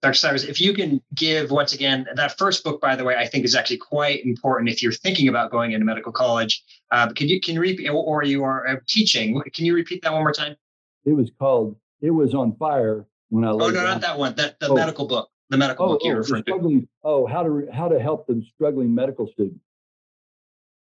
Dr. 0.00 0.14
Cyrus, 0.14 0.44
if 0.44 0.60
you 0.60 0.74
can 0.74 1.00
give 1.14 1.50
once 1.50 1.72
again, 1.72 2.06
that 2.14 2.38
first 2.38 2.62
book, 2.62 2.80
by 2.80 2.94
the 2.94 3.02
way, 3.02 3.16
I 3.16 3.26
think 3.26 3.44
is 3.44 3.56
actually 3.56 3.78
quite 3.78 4.24
important 4.24 4.70
if 4.70 4.80
you're 4.80 4.92
thinking 4.92 5.26
about 5.26 5.50
going 5.50 5.72
into 5.72 5.84
medical 5.84 6.12
college. 6.12 6.62
Uh, 6.92 7.08
can 7.12 7.28
you 7.28 7.40
can 7.40 7.54
you 7.54 7.60
repeat, 7.60 7.88
or 7.88 8.22
you 8.22 8.44
are 8.44 8.66
uh, 8.66 8.76
teaching? 8.86 9.42
Can 9.52 9.64
you 9.64 9.74
repeat 9.74 10.02
that 10.02 10.12
one 10.12 10.22
more 10.22 10.32
time? 10.32 10.56
It 11.04 11.14
was 11.14 11.30
called 11.38 11.76
"It 12.00 12.10
Was 12.10 12.32
on 12.32 12.54
Fire" 12.56 13.06
when 13.30 13.44
I. 13.44 13.50
Oh 13.50 13.56
no, 13.56 13.72
down. 13.72 13.84
not 13.84 14.00
that 14.02 14.18
one. 14.18 14.36
That 14.36 14.60
the 14.60 14.68
oh. 14.68 14.74
medical 14.74 15.08
book. 15.08 15.30
The 15.50 15.56
medical 15.56 15.86
oh, 15.86 15.88
book 15.88 16.02
you're 16.04 16.16
oh, 16.16 16.18
referring 16.18 16.44
to. 16.44 16.88
Oh, 17.02 17.26
how 17.26 17.42
to 17.42 17.66
how 17.72 17.88
to 17.88 17.98
help 17.98 18.28
the 18.28 18.40
struggling 18.54 18.94
medical 18.94 19.26
students. 19.26 19.64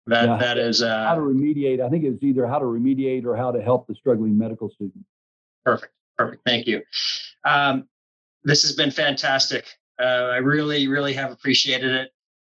That 0.08 0.25
yeah. 0.25 0.38
that 0.38 0.58
is 0.58 0.84
uh, 0.84 1.06
how 1.06 1.15
to 1.15 1.21
remediate. 1.21 1.80
I 1.80 1.89
think 1.89 2.04
it's 2.04 2.21
either 2.21 2.45
how 2.47 2.60
to 2.60 2.65
remediate 2.65 3.25
or 3.25 3.38
how 3.38 3.51
to 3.51 3.62
help 3.62 3.88
the 3.88 3.95
struggling 3.95 4.38
medical 4.38 4.69
student. 4.69 5.06
Perfect, 5.63 5.93
perfect. 6.17 6.43
Thank 6.45 6.67
you. 6.67 6.82
Um, 7.45 7.88
this 8.45 8.62
has 8.62 8.73
been 8.73 8.91
fantastic. 8.91 9.65
Uh, 9.99 10.29
I 10.34 10.38
really, 10.38 10.88
really 10.88 11.13
have 11.13 11.31
appreciated 11.31 11.91
it. 11.91 12.12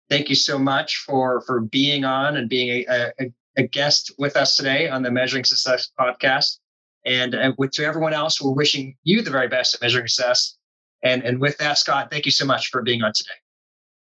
Thank 0.10 0.30
you 0.30 0.36
so 0.36 0.60
much 0.60 0.98
for 0.98 1.42
for 1.42 1.62
being 1.62 2.06
on 2.06 2.38
and 2.38 2.50
being 2.50 2.86
a, 2.90 3.12
a, 3.20 3.32
a 3.58 3.64
guest 3.68 4.12
with 4.18 4.36
us 4.36 4.58
today 4.58 4.90
on 4.90 5.02
the 5.02 5.12
Measuring 5.12 5.44
Success 5.44 5.90
podcast. 6.00 6.60
And, 7.06 7.36
and 7.36 7.54
with, 7.58 7.72
to 7.74 7.86
everyone 7.86 8.14
else, 8.14 8.42
we're 8.42 8.52
wishing 8.52 8.98
you 9.04 9.22
the 9.22 9.30
very 9.30 9.48
best 9.48 9.76
at 9.76 9.82
Measuring 9.82 10.08
Success. 10.08 10.58
And 11.04 11.24
and 11.24 11.40
with 11.40 11.58
that, 11.60 11.78
Scott, 11.78 12.10
thank 12.12 12.26
you 12.26 12.32
so 12.32 12.46
much 12.46 12.70
for 12.70 12.82
being 12.82 13.02
on 13.02 13.14
today. 13.14 13.40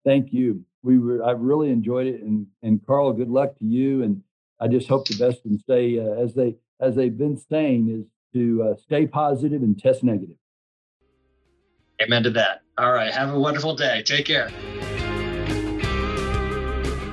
Thank 0.06 0.34
you 0.34 0.64
we 0.84 0.98
were 0.98 1.24
I've 1.24 1.40
really 1.40 1.70
enjoyed 1.70 2.08
it 2.08 2.22
and 2.22 2.48
and 2.64 2.86
Carl 2.86 3.14
good 3.14 3.30
luck 3.30 3.58
to 3.60 3.66
you 3.66 4.04
and 4.04 4.22
I 4.60 4.68
just 4.68 4.88
hope 4.88 5.08
the 5.08 5.18
best 5.18 5.46
and 5.46 5.60
stay 5.60 6.00
uh, 6.00 6.22
as 6.22 6.34
they 6.34 6.56
as 6.80 6.96
they've 6.96 7.18
been 7.18 7.38
saying 7.38 7.90
is 7.90 8.06
to 8.34 8.64
uh, 8.64 8.76
stay 8.76 9.06
positive 9.06 9.62
and 9.62 9.78
test 9.78 10.04
negative. 10.04 10.38
Amen 12.02 12.24
to 12.24 12.32
that. 12.32 12.64
All 12.78 12.92
right, 12.92 13.14
have 13.14 13.34
a 13.34 13.40
wonderful 13.40 13.76
day. 13.76 14.02
Take 14.04 14.26
care. 14.26 14.50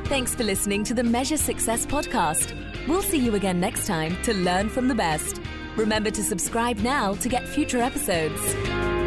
Thanks 0.07 0.35
for 0.35 0.45
listening 0.45 0.85
to 0.85 0.95
the 0.95 1.05
Measure 1.05 1.37
Success 1.37 1.85
podcast. 1.85 2.55
We'll 2.89 3.03
see 3.03 3.19
you 3.19 3.35
again 3.35 3.61
next 3.61 3.87
time 3.87 4.21
to 4.23 4.33
learn 4.33 4.71
from 4.71 4.89
the 4.89 4.95
best. 4.95 5.41
Remember 5.77 6.11
to 6.11 6.23
subscribe 6.23 6.79
now 6.79 7.13
to 7.15 7.29
get 7.29 7.47
future 7.47 7.79
episodes. 7.79 8.98